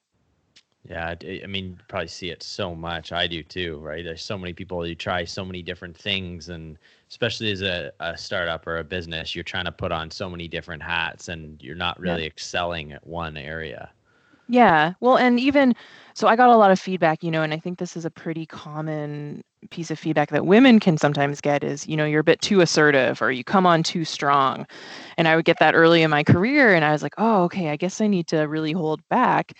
yeah 0.89 1.15
i 1.23 1.47
mean 1.47 1.79
probably 1.89 2.09
see 2.09 2.31
it 2.31 2.43
so 2.43 2.75
much 2.75 3.13
i 3.13 3.27
do 3.27 3.43
too 3.43 3.79
right 3.79 4.05
there's 4.05 4.23
so 4.23 4.39
many 4.39 4.53
people 4.53 4.87
you 4.87 4.95
try 4.95 5.25
so 5.25 5.45
many 5.45 5.63
different 5.63 5.97
things 5.97 6.49
and 6.49 6.79
especially 7.11 7.51
as 7.51 7.63
a, 7.63 7.93
a 8.01 8.17
startup 8.17 8.67
or 8.67 8.79
a 8.79 8.85
business 8.85 9.35
you're 9.35 9.45
trying 9.45 9.65
to 9.65 9.73
put 9.73 9.93
on 9.93 10.11
so 10.11 10.29
many 10.31 10.49
different 10.49 10.83
hats 10.83 11.29
and 11.29 11.63
you're 11.63 11.75
not 11.75 11.99
really 12.01 12.23
yeah. 12.23 12.29
excelling 12.29 12.93
at 12.93 13.07
one 13.07 13.37
area 13.37 13.91
yeah. 14.49 14.95
Well, 15.01 15.17
and 15.17 15.39
even 15.39 15.75
so, 16.15 16.27
I 16.27 16.35
got 16.35 16.49
a 16.49 16.57
lot 16.57 16.71
of 16.71 16.81
feedback, 16.81 17.23
you 17.23 17.31
know, 17.31 17.43
and 17.43 17.53
I 17.53 17.59
think 17.59 17.79
this 17.79 17.97
is 17.97 18.05
a 18.05 18.11
pretty 18.11 18.47
common 18.47 19.45
piece 19.71 19.91
of 19.91 19.99
feedback 19.99 20.31
that 20.31 20.47
women 20.47 20.81
can 20.81 20.97
sometimes 20.99 21.41
get 21.41 21.65
is, 21.65 21.87
you 21.87 21.97
know, 21.97 22.05
you're 22.05 22.21
a 22.21 22.25
bit 22.25 22.41
too 22.41 22.61
assertive 22.61 23.21
or 23.21 23.31
you 23.33 23.45
come 23.45 23.67
on 23.67 23.83
too 23.83 24.05
strong. 24.05 24.67
And 25.17 25.29
I 25.29 25.37
would 25.37 25.45
get 25.45 25.59
that 25.61 25.75
early 25.75 26.03
in 26.03 26.11
my 26.11 26.25
career. 26.25 26.75
And 26.75 26.85
I 26.85 26.93
was 26.93 27.03
like, 27.03 27.15
oh, 27.19 27.45
okay, 27.45 27.69
I 27.71 27.77
guess 27.77 28.01
I 28.01 28.07
need 28.07 28.27
to 28.29 28.43
really 28.43 28.73
hold 28.73 29.01
back. 29.09 29.53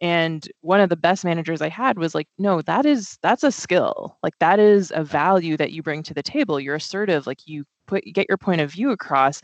And 0.00 0.46
one 0.62 0.80
of 0.80 0.88
the 0.88 0.96
best 0.96 1.24
managers 1.24 1.62
I 1.62 1.68
had 1.68 1.96
was 1.96 2.14
like, 2.14 2.26
no, 2.36 2.60
that 2.62 2.84
is, 2.86 3.18
that's 3.22 3.44
a 3.44 3.52
skill. 3.52 4.18
Like, 4.22 4.36
that 4.40 4.58
is 4.58 4.92
a 4.94 5.04
value 5.04 5.56
that 5.56 5.70
you 5.70 5.82
bring 5.82 6.02
to 6.02 6.14
the 6.14 6.24
table. 6.24 6.58
You're 6.58 6.74
assertive, 6.74 7.26
like, 7.26 7.46
you 7.46 7.64
put, 7.86 8.04
get 8.12 8.26
your 8.28 8.38
point 8.38 8.60
of 8.60 8.72
view 8.72 8.90
across. 8.90 9.42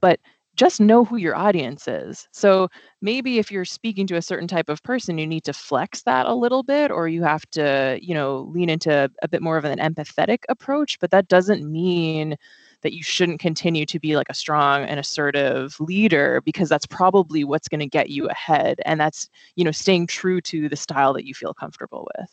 But 0.00 0.18
just 0.56 0.80
know 0.80 1.04
who 1.04 1.16
your 1.16 1.34
audience 1.34 1.88
is. 1.88 2.28
So 2.32 2.68
maybe 3.00 3.38
if 3.38 3.50
you're 3.50 3.64
speaking 3.64 4.06
to 4.08 4.16
a 4.16 4.22
certain 4.22 4.48
type 4.48 4.68
of 4.68 4.82
person, 4.82 5.18
you 5.18 5.26
need 5.26 5.44
to 5.44 5.52
flex 5.52 6.02
that 6.02 6.26
a 6.26 6.34
little 6.34 6.62
bit, 6.62 6.90
or 6.90 7.08
you 7.08 7.22
have 7.22 7.48
to, 7.50 7.98
you 8.00 8.14
know, 8.14 8.48
lean 8.52 8.70
into 8.70 9.10
a 9.22 9.28
bit 9.28 9.42
more 9.42 9.56
of 9.56 9.64
an 9.64 9.78
empathetic 9.78 10.38
approach. 10.48 10.98
But 11.00 11.10
that 11.10 11.28
doesn't 11.28 11.70
mean 11.70 12.36
that 12.82 12.92
you 12.92 13.02
shouldn't 13.02 13.40
continue 13.40 13.86
to 13.86 13.98
be 13.98 14.14
like 14.14 14.28
a 14.28 14.34
strong 14.34 14.84
and 14.84 15.00
assertive 15.00 15.78
leader 15.80 16.42
because 16.44 16.68
that's 16.68 16.86
probably 16.86 17.42
what's 17.42 17.66
going 17.66 17.80
to 17.80 17.86
get 17.86 18.10
you 18.10 18.28
ahead. 18.28 18.80
And 18.84 19.00
that's, 19.00 19.28
you 19.56 19.64
know, 19.64 19.70
staying 19.70 20.06
true 20.06 20.40
to 20.42 20.68
the 20.68 20.76
style 20.76 21.14
that 21.14 21.26
you 21.26 21.34
feel 21.34 21.54
comfortable 21.54 22.06
with. 22.16 22.30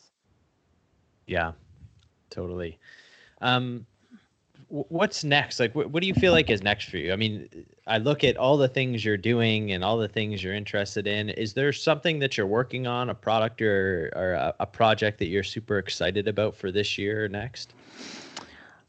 Yeah, 1.26 1.52
totally. 2.30 2.78
Um, 3.40 3.86
what's 4.72 5.22
next 5.22 5.60
like 5.60 5.74
what, 5.74 5.90
what 5.90 6.00
do 6.00 6.08
you 6.08 6.14
feel 6.14 6.32
like 6.32 6.48
is 6.48 6.62
next 6.62 6.88
for 6.88 6.96
you 6.96 7.12
i 7.12 7.16
mean 7.16 7.46
i 7.86 7.98
look 7.98 8.24
at 8.24 8.38
all 8.38 8.56
the 8.56 8.68
things 8.68 9.04
you're 9.04 9.18
doing 9.18 9.70
and 9.72 9.84
all 9.84 9.98
the 9.98 10.08
things 10.08 10.42
you're 10.42 10.54
interested 10.54 11.06
in 11.06 11.28
is 11.28 11.52
there 11.52 11.74
something 11.74 12.18
that 12.18 12.38
you're 12.38 12.46
working 12.46 12.86
on 12.86 13.10
a 13.10 13.14
product 13.14 13.60
or, 13.60 14.10
or 14.16 14.32
a, 14.32 14.54
a 14.60 14.66
project 14.66 15.18
that 15.18 15.26
you're 15.26 15.42
super 15.42 15.76
excited 15.76 16.26
about 16.26 16.56
for 16.56 16.72
this 16.72 16.96
year 16.96 17.24
or 17.24 17.28
next 17.28 17.74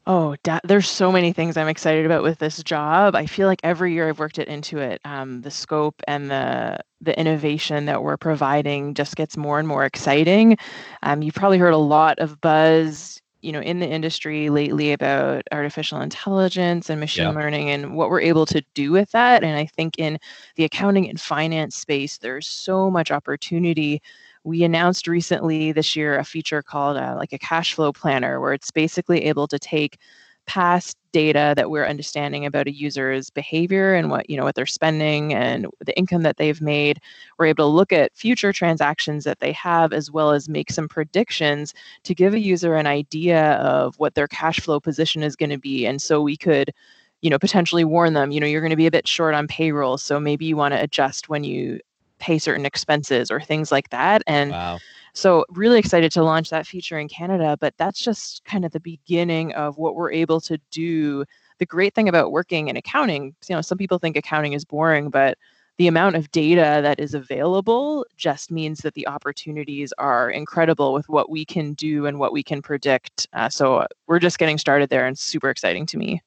Oh, 0.06 0.36
da- 0.42 0.60
there's 0.64 0.90
so 0.90 1.10
many 1.10 1.32
things 1.32 1.56
I'm 1.56 1.66
excited 1.66 2.04
about 2.04 2.22
with 2.22 2.38
this 2.38 2.62
job. 2.62 3.16
I 3.16 3.24
feel 3.24 3.48
like 3.48 3.60
every 3.64 3.94
year 3.94 4.06
I've 4.06 4.18
worked 4.18 4.38
at 4.38 4.48
Intuit. 4.48 4.98
Um, 5.06 5.40
the 5.40 5.50
scope 5.50 6.02
and 6.06 6.30
the 6.30 6.78
the 7.00 7.18
innovation 7.18 7.86
that 7.86 8.02
we're 8.02 8.18
providing 8.18 8.92
just 8.92 9.16
gets 9.16 9.38
more 9.38 9.58
and 9.58 9.66
more 9.66 9.86
exciting. 9.86 10.58
Um, 11.02 11.22
you've 11.22 11.34
probably 11.34 11.56
heard 11.56 11.72
a 11.72 11.78
lot 11.78 12.18
of 12.18 12.38
buzz 12.42 13.22
you 13.44 13.52
know 13.52 13.60
in 13.60 13.78
the 13.78 13.88
industry 13.88 14.48
lately 14.48 14.92
about 14.92 15.42
artificial 15.52 16.00
intelligence 16.00 16.88
and 16.88 16.98
machine 16.98 17.24
yeah. 17.24 17.30
learning 17.30 17.70
and 17.70 17.94
what 17.94 18.08
we're 18.08 18.20
able 18.20 18.46
to 18.46 18.64
do 18.72 18.90
with 18.90 19.10
that 19.10 19.44
and 19.44 19.56
i 19.56 19.66
think 19.66 19.98
in 19.98 20.18
the 20.56 20.64
accounting 20.64 21.08
and 21.08 21.20
finance 21.20 21.76
space 21.76 22.18
there's 22.18 22.46
so 22.46 22.90
much 22.90 23.10
opportunity 23.10 24.00
we 24.44 24.62
announced 24.62 25.06
recently 25.06 25.72
this 25.72 25.94
year 25.94 26.18
a 26.18 26.24
feature 26.24 26.62
called 26.62 26.96
uh, 26.96 27.14
like 27.16 27.32
a 27.32 27.38
cash 27.38 27.74
flow 27.74 27.92
planner 27.92 28.40
where 28.40 28.52
it's 28.52 28.70
basically 28.70 29.24
able 29.24 29.46
to 29.46 29.58
take 29.58 29.98
past 30.46 30.96
data 31.12 31.54
that 31.56 31.70
we're 31.70 31.86
understanding 31.86 32.44
about 32.44 32.66
a 32.66 32.72
user's 32.72 33.30
behavior 33.30 33.94
and 33.94 34.10
what 34.10 34.28
you 34.28 34.36
know 34.36 34.42
what 34.42 34.54
they're 34.54 34.66
spending 34.66 35.32
and 35.32 35.66
the 35.84 35.96
income 35.96 36.22
that 36.22 36.36
they've 36.36 36.60
made 36.60 37.00
we're 37.38 37.46
able 37.46 37.64
to 37.64 37.74
look 37.74 37.92
at 37.92 38.14
future 38.16 38.52
transactions 38.52 39.24
that 39.24 39.38
they 39.38 39.52
have 39.52 39.92
as 39.92 40.10
well 40.10 40.32
as 40.32 40.48
make 40.48 40.70
some 40.70 40.88
predictions 40.88 41.72
to 42.02 42.14
give 42.14 42.34
a 42.34 42.40
user 42.40 42.74
an 42.74 42.86
idea 42.86 43.52
of 43.52 43.94
what 43.98 44.14
their 44.14 44.26
cash 44.26 44.58
flow 44.60 44.80
position 44.80 45.22
is 45.22 45.36
going 45.36 45.50
to 45.50 45.58
be 45.58 45.86
and 45.86 46.02
so 46.02 46.20
we 46.20 46.36
could 46.36 46.72
you 47.20 47.30
know 47.30 47.38
potentially 47.38 47.84
warn 47.84 48.12
them 48.12 48.32
you 48.32 48.40
know 48.40 48.46
you're 48.46 48.60
going 48.60 48.70
to 48.70 48.76
be 48.76 48.86
a 48.86 48.90
bit 48.90 49.06
short 49.06 49.34
on 49.34 49.46
payroll 49.46 49.96
so 49.96 50.18
maybe 50.18 50.44
you 50.44 50.56
want 50.56 50.74
to 50.74 50.82
adjust 50.82 51.28
when 51.28 51.44
you 51.44 51.78
pay 52.18 52.38
certain 52.38 52.66
expenses 52.66 53.30
or 53.30 53.40
things 53.40 53.70
like 53.70 53.90
that 53.90 54.22
and 54.26 54.50
wow. 54.50 54.78
So, 55.14 55.44
really 55.50 55.78
excited 55.78 56.10
to 56.12 56.22
launch 56.22 56.50
that 56.50 56.66
feature 56.66 56.98
in 56.98 57.08
Canada, 57.08 57.56
but 57.60 57.74
that's 57.78 58.00
just 58.00 58.44
kind 58.44 58.64
of 58.64 58.72
the 58.72 58.80
beginning 58.80 59.52
of 59.54 59.78
what 59.78 59.94
we're 59.94 60.12
able 60.12 60.40
to 60.42 60.58
do 60.70 61.24
the 61.58 61.66
great 61.66 61.94
thing 61.94 62.08
about 62.08 62.32
working 62.32 62.68
in 62.68 62.76
accounting, 62.76 63.34
you 63.48 63.54
know, 63.54 63.60
some 63.60 63.78
people 63.78 63.98
think 63.98 64.16
accounting 64.16 64.52
is 64.54 64.64
boring, 64.64 65.10
but 65.10 65.38
the 65.76 65.88
amount 65.88 66.14
of 66.14 66.30
data 66.30 66.80
that 66.82 67.00
is 67.00 67.14
available 67.14 68.06
just 68.16 68.50
means 68.50 68.80
that 68.80 68.94
the 68.94 69.06
opportunities 69.08 69.92
are 69.98 70.30
incredible 70.30 70.92
with 70.92 71.08
what 71.08 71.30
we 71.30 71.44
can 71.44 71.74
do 71.74 72.06
and 72.06 72.18
what 72.18 72.32
we 72.32 72.42
can 72.42 72.62
predict. 72.62 73.26
Uh, 73.32 73.48
so 73.48 73.86
we're 74.06 74.20
just 74.20 74.38
getting 74.38 74.56
started 74.56 74.88
there 74.88 75.06
and 75.06 75.18
super 75.18 75.50
exciting 75.50 75.84
to 75.86 75.96
me. 75.96 76.22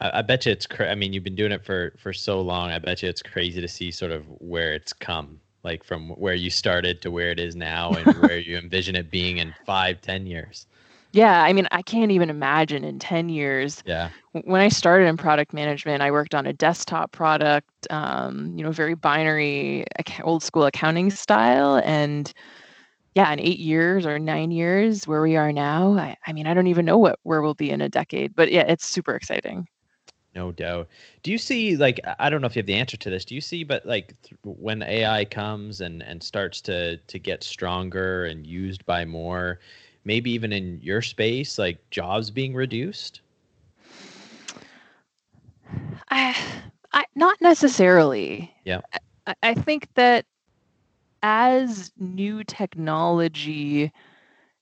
I, 0.00 0.18
I 0.18 0.22
bet 0.22 0.46
you 0.46 0.52
it's. 0.52 0.66
Cra- 0.66 0.90
I 0.90 0.94
mean, 0.94 1.12
you've 1.12 1.24
been 1.24 1.34
doing 1.34 1.50
it 1.50 1.64
for 1.64 1.94
for 1.98 2.12
so 2.12 2.40
long. 2.40 2.70
I 2.70 2.78
bet 2.78 3.02
you 3.02 3.08
it's 3.08 3.22
crazy 3.22 3.60
to 3.60 3.66
see 3.66 3.90
sort 3.90 4.12
of 4.12 4.24
where 4.38 4.72
it's 4.72 4.92
come, 4.92 5.40
like 5.64 5.84
from 5.84 6.10
where 6.10 6.34
you 6.34 6.50
started 6.50 7.02
to 7.02 7.10
where 7.10 7.30
it 7.30 7.40
is 7.40 7.56
now, 7.56 7.92
and 7.92 8.06
where 8.22 8.38
you 8.38 8.56
envision 8.64 8.96
it 8.96 9.10
being 9.10 9.38
in 9.38 9.54
five, 9.66 10.00
ten 10.00 10.26
years. 10.26 10.66
Yeah, 11.12 11.42
I 11.42 11.52
mean, 11.52 11.66
I 11.70 11.82
can't 11.82 12.10
even 12.10 12.28
imagine 12.28 12.84
in 12.84 12.98
10 12.98 13.30
years. 13.30 13.82
Yeah. 13.86 14.10
When 14.32 14.60
I 14.60 14.68
started 14.68 15.06
in 15.06 15.16
product 15.16 15.54
management, 15.54 16.02
I 16.02 16.10
worked 16.10 16.34
on 16.34 16.46
a 16.46 16.52
desktop 16.52 17.12
product, 17.12 17.70
um, 17.88 18.52
you 18.56 18.62
know, 18.62 18.70
very 18.70 18.94
binary, 18.94 19.86
old 20.22 20.42
school 20.42 20.66
accounting 20.66 21.10
style. 21.10 21.80
And 21.82 22.30
yeah, 23.14 23.32
in 23.32 23.40
eight 23.40 23.58
years 23.58 24.04
or 24.04 24.18
nine 24.18 24.50
years, 24.50 25.08
where 25.08 25.22
we 25.22 25.36
are 25.36 25.50
now, 25.50 25.94
I, 25.94 26.16
I 26.26 26.32
mean, 26.32 26.46
I 26.46 26.54
don't 26.54 26.66
even 26.66 26.84
know 26.84 26.98
what 26.98 27.18
where 27.22 27.40
we'll 27.40 27.54
be 27.54 27.70
in 27.70 27.80
a 27.80 27.88
decade, 27.88 28.34
but 28.36 28.52
yeah, 28.52 28.64
it's 28.68 28.86
super 28.86 29.14
exciting. 29.14 29.66
No 30.34 30.52
doubt. 30.52 30.88
Do 31.22 31.32
you 31.32 31.38
see 31.38 31.76
like 31.76 32.00
I 32.18 32.30
don't 32.30 32.40
know 32.40 32.46
if 32.46 32.54
you 32.54 32.60
have 32.60 32.66
the 32.66 32.74
answer 32.74 32.96
to 32.96 33.10
this. 33.10 33.24
Do 33.24 33.34
you 33.34 33.40
see 33.40 33.64
but 33.64 33.84
like 33.86 34.14
th- 34.22 34.36
when 34.44 34.82
AI 34.82 35.24
comes 35.24 35.80
and 35.80 36.02
and 36.02 36.22
starts 36.22 36.60
to 36.62 36.96
to 36.98 37.18
get 37.18 37.42
stronger 37.42 38.26
and 38.26 38.46
used 38.46 38.84
by 38.86 39.04
more, 39.04 39.58
maybe 40.04 40.30
even 40.30 40.52
in 40.52 40.80
your 40.82 41.02
space, 41.02 41.58
like 41.58 41.78
jobs 41.90 42.30
being 42.30 42.54
reduced? 42.54 43.20
I, 46.10 46.36
I 46.92 47.04
not 47.14 47.40
necessarily. 47.40 48.54
Yeah. 48.64 48.80
I, 49.26 49.34
I 49.42 49.54
think 49.54 49.88
that 49.94 50.26
as 51.22 51.90
new 51.98 52.44
technology 52.44 53.92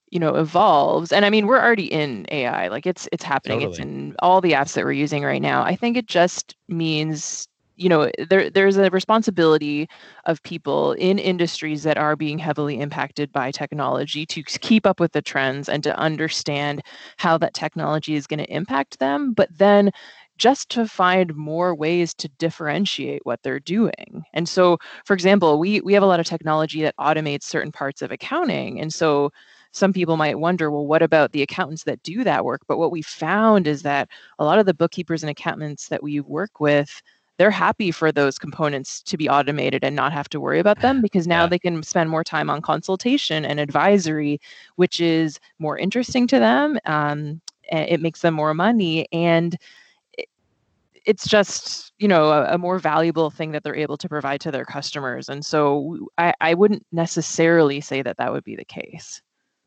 you 0.09 0.19
know 0.19 0.35
evolves 0.35 1.11
and 1.11 1.25
i 1.25 1.29
mean 1.29 1.47
we're 1.47 1.61
already 1.61 1.91
in 1.91 2.25
ai 2.31 2.67
like 2.67 2.85
it's 2.85 3.07
it's 3.11 3.23
happening 3.23 3.59
totally. 3.59 3.71
it's 3.71 3.79
in 3.79 4.15
all 4.19 4.41
the 4.41 4.53
apps 4.53 4.73
that 4.73 4.85
we're 4.85 4.91
using 4.91 5.23
right 5.23 5.41
now 5.41 5.63
i 5.63 5.75
think 5.75 5.97
it 5.97 6.07
just 6.07 6.55
means 6.67 7.47
you 7.75 7.89
know 7.89 8.09
there 8.29 8.49
there's 8.49 8.77
a 8.77 8.89
responsibility 8.89 9.87
of 10.25 10.41
people 10.43 10.93
in 10.93 11.19
industries 11.19 11.83
that 11.83 11.97
are 11.97 12.15
being 12.15 12.39
heavily 12.39 12.79
impacted 12.79 13.31
by 13.31 13.51
technology 13.51 14.25
to 14.25 14.41
keep 14.43 14.85
up 14.85 14.99
with 14.99 15.11
the 15.11 15.21
trends 15.21 15.69
and 15.69 15.83
to 15.83 15.97
understand 15.97 16.81
how 17.17 17.37
that 17.37 17.53
technology 17.53 18.15
is 18.15 18.27
going 18.27 18.39
to 18.39 18.51
impact 18.53 18.99
them 18.99 19.33
but 19.33 19.49
then 19.57 19.91
just 20.37 20.69
to 20.69 20.87
find 20.87 21.35
more 21.35 21.73
ways 21.73 22.13
to 22.13 22.29
differentiate 22.37 23.25
what 23.25 23.41
they're 23.41 23.59
doing. 23.59 24.23
And 24.33 24.47
so, 24.47 24.77
for 25.05 25.13
example, 25.13 25.59
we 25.59 25.81
we 25.81 25.93
have 25.93 26.03
a 26.03 26.07
lot 26.07 26.19
of 26.19 26.25
technology 26.25 26.81
that 26.83 26.95
automates 26.99 27.43
certain 27.43 27.71
parts 27.71 28.01
of 28.01 28.11
accounting. 28.11 28.79
And 28.79 28.93
so 28.93 29.31
some 29.77 29.93
people 29.93 30.17
might 30.17 30.39
wonder, 30.39 30.71
well, 30.71 30.85
what 30.85 31.01
about 31.01 31.31
the 31.31 31.41
accountants 31.41 31.83
that 31.83 32.01
do 32.03 32.23
that 32.23 32.43
work? 32.43 32.61
But 32.67 32.77
what 32.77 32.91
we 32.91 33.01
found 33.01 33.67
is 33.67 33.83
that 33.83 34.09
a 34.39 34.45
lot 34.45 34.59
of 34.59 34.65
the 34.65 34.73
bookkeepers 34.73 35.23
and 35.23 35.29
accountants 35.29 35.87
that 35.89 36.03
we 36.03 36.19
work 36.19 36.59
with, 36.59 37.01
they're 37.37 37.51
happy 37.51 37.91
for 37.91 38.11
those 38.11 38.39
components 38.39 39.01
to 39.03 39.15
be 39.15 39.29
automated 39.29 39.83
and 39.83 39.95
not 39.95 40.11
have 40.11 40.27
to 40.29 40.39
worry 40.39 40.59
about 40.59 40.81
them 40.81 41.01
because 41.01 41.27
now 41.27 41.43
yeah. 41.43 41.49
they 41.49 41.59
can 41.59 41.83
spend 41.83 42.09
more 42.09 42.23
time 42.23 42.49
on 42.49 42.61
consultation 42.61 43.45
and 43.45 43.59
advisory, 43.59 44.41
which 44.75 44.99
is 44.99 45.39
more 45.59 45.77
interesting 45.77 46.25
to 46.27 46.39
them. 46.39 46.79
Um, 46.85 47.41
it 47.69 48.01
makes 48.01 48.21
them 48.21 48.33
more 48.33 48.53
money 48.53 49.07
and 49.11 49.57
it's 51.05 51.27
just 51.27 51.93
you 51.99 52.07
know 52.07 52.31
a, 52.31 52.53
a, 52.53 52.57
more 52.57 52.79
valuable 52.79 53.29
thing 53.29 53.51
that 53.51 53.63
they're 53.63 53.75
able 53.75 53.97
to 53.97 54.07
provide 54.07 54.39
to 54.39 54.51
their 54.51 54.65
customers 54.65 55.27
and 55.27 55.45
so 55.45 56.07
I, 56.17 56.33
I 56.39 56.53
wouldn't 56.53 56.85
necessarily 56.93 57.81
say 57.81 58.01
that 58.01 58.17
that 58.17 58.31
would 58.31 58.45
be 58.45 58.55
the 58.55 58.65
case 58.65 59.21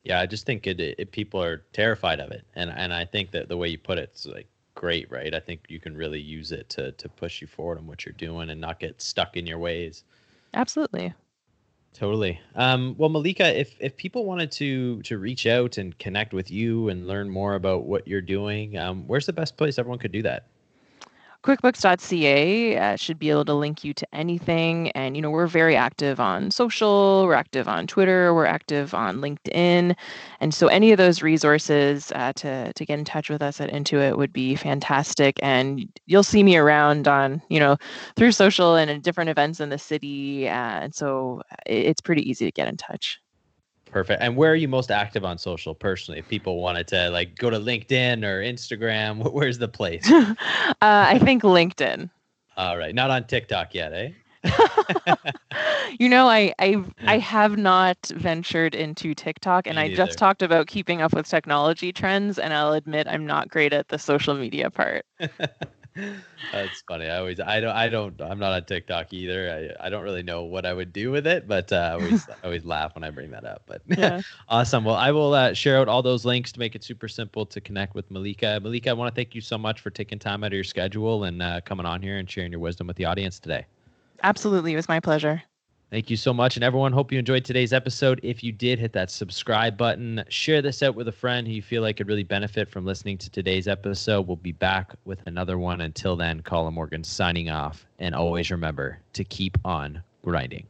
yeah, 0.05 0.21
I 0.21 0.27
just 0.27 0.47
think 0.47 0.67
it, 0.67 0.81
it, 0.81 1.13
people 1.13 1.43
are 1.43 1.59
terrified 1.73 2.21
of 2.21 2.31
it, 2.31 2.47
and 2.55 2.71
and 2.71 2.93
I 2.93 3.05
think 3.05 3.31
that 3.33 3.49
the 3.49 3.57
way 3.57 3.69
you 3.69 3.79
put 3.79 3.99
it's 3.99 4.27
like 4.27 4.49
great, 4.75 5.11
right? 5.11 5.35
I 5.35 5.41
think 5.41 5.67
you 5.69 5.79
can 5.79 5.97
really 5.97 6.21
use 6.21 6.53
it 6.53 6.69
to 6.71 6.93
to 6.93 7.09
push 7.09 7.41
you 7.41 7.47
forward 7.47 7.79
on 7.79 7.87
what 7.87 8.07
you're 8.07 8.15
doing 8.15 8.51
and 8.51 8.61
not 8.61 8.81
get 8.81 9.03
stuck 9.03 9.37
in 9.37 9.47
your 9.47 9.59
ways. 9.59 10.05
Absolutely. 10.55 11.13
Totally. 11.93 12.41
Um, 12.55 12.95
well, 12.97 13.11
Melika, 13.11 13.55
if 13.55 13.75
if 13.81 13.97
people 13.97 14.25
wanted 14.25 14.51
to 14.53 15.03
to 15.03 15.19
reach 15.19 15.47
out 15.47 15.77
and 15.77 15.97
connect 15.99 16.33
with 16.33 16.51
you 16.51 16.89
and 16.89 17.07
learn 17.07 17.29
more 17.29 17.55
about 17.55 17.85
what 17.85 18.09
you're 18.09 18.21
doing, 18.23 18.79
um, 18.79 19.07
where's 19.07 19.27
the 19.27 19.33
best 19.33 19.57
place 19.57 19.79
everyone 19.79 19.99
could 19.99 20.13
do 20.13 20.23
that? 20.23 20.47
QuickBooks.ca 21.42 22.76
uh, 22.76 22.96
should 22.96 23.18
be 23.18 23.31
able 23.31 23.46
to 23.46 23.55
link 23.55 23.83
you 23.83 23.94
to 23.94 24.07
anything. 24.14 24.90
And, 24.90 25.16
you 25.16 25.22
know, 25.22 25.31
we're 25.31 25.46
very 25.46 25.74
active 25.74 26.20
on 26.20 26.50
social, 26.50 27.24
we're 27.26 27.35
active 27.35 27.66
on 27.66 27.87
Twitter, 27.87 28.35
we're 28.35 28.44
active 28.44 28.92
on 28.92 29.18
LinkedIn. 29.18 29.96
And 30.40 30.55
so 30.55 30.66
any 30.66 30.92
of 30.92 30.98
those 30.98 31.22
resources 31.22 32.12
uh, 32.14 32.35
to, 32.35 32.72
to 32.74 32.85
get 32.85 32.98
in 32.98 33.07
touch 33.07 33.31
with 33.31 33.40
us 33.40 33.61
at 33.61 33.70
Intuit 33.70 34.18
would 34.18 34.33
be 34.33 34.55
fantastic. 34.55 35.38
And 35.42 35.88
you'll 36.07 36.22
see 36.22 36.42
me 36.42 36.59
around 36.59 37.09
on, 37.09 37.40
you 37.48 37.59
know, 37.59 37.79
through 38.16 38.33
social 38.33 38.76
and 38.76 39.03
different 39.03 39.31
events 39.31 39.61
in 39.61 39.70
the 39.70 39.79
city. 39.79 40.46
Uh, 40.46 40.53
and 40.53 40.94
so 40.94 41.40
it's 41.64 42.03
pretty 42.03 42.29
easy 42.29 42.44
to 42.44 42.53
get 42.53 42.68
in 42.68 42.76
touch. 42.76 43.18
Perfect. 43.90 44.22
And 44.22 44.37
where 44.37 44.53
are 44.53 44.57
you 44.57 44.68
most 44.68 44.90
active 44.90 45.24
on 45.24 45.37
social 45.38 45.74
personally? 45.74 46.20
If 46.20 46.29
people 46.29 46.61
wanted 46.62 46.87
to 46.88 47.11
like 47.11 47.37
go 47.37 47.50
to 47.50 47.59
LinkedIn 47.59 48.24
or 48.24 48.40
Instagram, 48.40 49.33
where's 49.33 49.59
the 49.59 49.68
place? 49.68 50.11
uh, 50.11 50.35
I 50.81 51.18
think 51.18 51.42
LinkedIn. 51.42 52.09
All 52.57 52.76
right. 52.76 52.94
Not 52.94 53.11
on 53.11 53.26
TikTok 53.26 53.74
yet, 53.74 53.92
eh? 53.92 54.11
you 55.98 56.09
know, 56.09 56.26
I 56.29 56.53
I 56.59 56.83
I 57.07 57.18
have 57.18 57.59
not 57.59 57.98
ventured 58.14 58.74
into 58.74 59.14
TikTok, 59.14 59.66
and 59.66 59.79
I 59.79 59.92
just 59.92 60.18
talked 60.18 60.42
about 60.42 60.66
keeping 60.66 61.03
up 61.03 61.12
with 61.12 61.29
technology 61.29 61.92
trends, 61.92 62.38
and 62.38 62.55
I'll 62.55 62.72
admit 62.72 63.07
I'm 63.07 63.26
not 63.26 63.48
great 63.50 63.74
at 63.74 63.88
the 63.88 63.98
social 63.98 64.35
media 64.35 64.70
part. 64.70 65.05
That's 66.53 66.83
funny. 66.83 67.07
I 67.07 67.18
always, 67.18 67.38
I 67.38 67.61
don't, 67.61 67.76
I 67.76 67.88
don't, 67.88 68.20
I'm 68.20 68.38
not 68.38 68.53
on 68.53 68.64
TikTok 68.64 69.12
either. 69.12 69.72
I, 69.81 69.87
I 69.87 69.88
don't 69.88 70.03
really 70.03 70.22
know 70.22 70.42
what 70.42 70.66
I 70.66 70.72
would 70.72 70.92
do 70.92 71.11
with 71.12 71.26
it, 71.26 71.46
but 71.46 71.72
uh, 71.72 71.76
I 71.76 71.92
always, 71.92 72.29
I 72.42 72.44
always 72.44 72.64
laugh 72.64 72.94
when 72.94 73.05
I 73.05 73.11
bring 73.11 73.31
that 73.31 73.44
up. 73.44 73.62
But 73.66 73.83
yeah. 73.87 74.20
awesome. 74.48 74.85
Well, 74.85 74.96
I 74.96 75.12
will 75.12 75.35
uh, 75.35 75.53
share 75.53 75.79
out 75.79 75.88
all 75.88 76.03
those 76.03 76.24
links 76.24 76.50
to 76.53 76.59
make 76.59 76.74
it 76.74 76.83
super 76.83 77.07
simple 77.07 77.46
to 77.46 77.61
connect 77.61 77.94
with 77.94 78.11
Melika. 78.11 78.61
Melika, 78.61 78.88
I 78.88 78.92
want 78.94 79.14
to 79.14 79.16
thank 79.16 79.35
you 79.35 79.40
so 79.40 79.57
much 79.57 79.81
for 79.81 79.90
taking 79.90 80.18
time 80.18 80.42
out 80.42 80.48
of 80.48 80.55
your 80.55 80.64
schedule 80.64 81.24
and 81.24 81.40
uh, 81.40 81.61
coming 81.64 81.87
on 81.87 82.03
here 82.03 82.18
and 82.18 82.29
sharing 82.29 82.50
your 82.50 82.61
wisdom 82.61 82.88
with 82.88 82.96
the 82.96 83.05
audience 83.05 83.38
today. 83.38 83.66
Absolutely, 84.22 84.72
it 84.72 84.76
was 84.76 84.88
my 84.88 85.00
pleasure. 85.00 85.42
Thank 85.90 86.09
you 86.09 86.16
so 86.16 86.33
much. 86.33 86.57
And 86.57 86.62
everyone, 86.62 86.92
hope 86.92 87.11
you 87.11 87.18
enjoyed 87.18 87.44
today's 87.44 87.72
episode. 87.72 88.20
If 88.22 88.44
you 88.44 88.53
did, 88.53 88.79
hit 88.79 88.92
that 88.92 89.11
subscribe 89.11 89.76
button. 89.76 90.22
Share 90.29 90.62
this 90.62 90.85
out 90.85 90.94
with 90.94 91.09
a 91.09 91.12
friend 91.12 91.48
who 91.48 91.53
you 91.53 91.62
feel 91.62 91.83
like 91.83 91.96
could 91.96 92.07
really 92.07 92.22
benefit 92.22 92.68
from 92.68 92.85
listening 92.85 93.18
to 93.18 93.29
today's 93.29 93.66
episode. 93.66 94.29
We'll 94.29 94.37
be 94.37 94.53
back 94.53 94.92
with 95.05 95.20
another 95.26 95.59
one. 95.59 95.81
Until 95.81 96.14
then, 96.14 96.42
Colin 96.42 96.74
Morgan 96.74 97.03
signing 97.03 97.50
off. 97.50 97.87
And 97.98 98.14
always 98.14 98.53
remember 98.53 99.00
to 99.14 99.24
keep 99.24 99.59
on 99.64 100.00
grinding. 100.22 100.69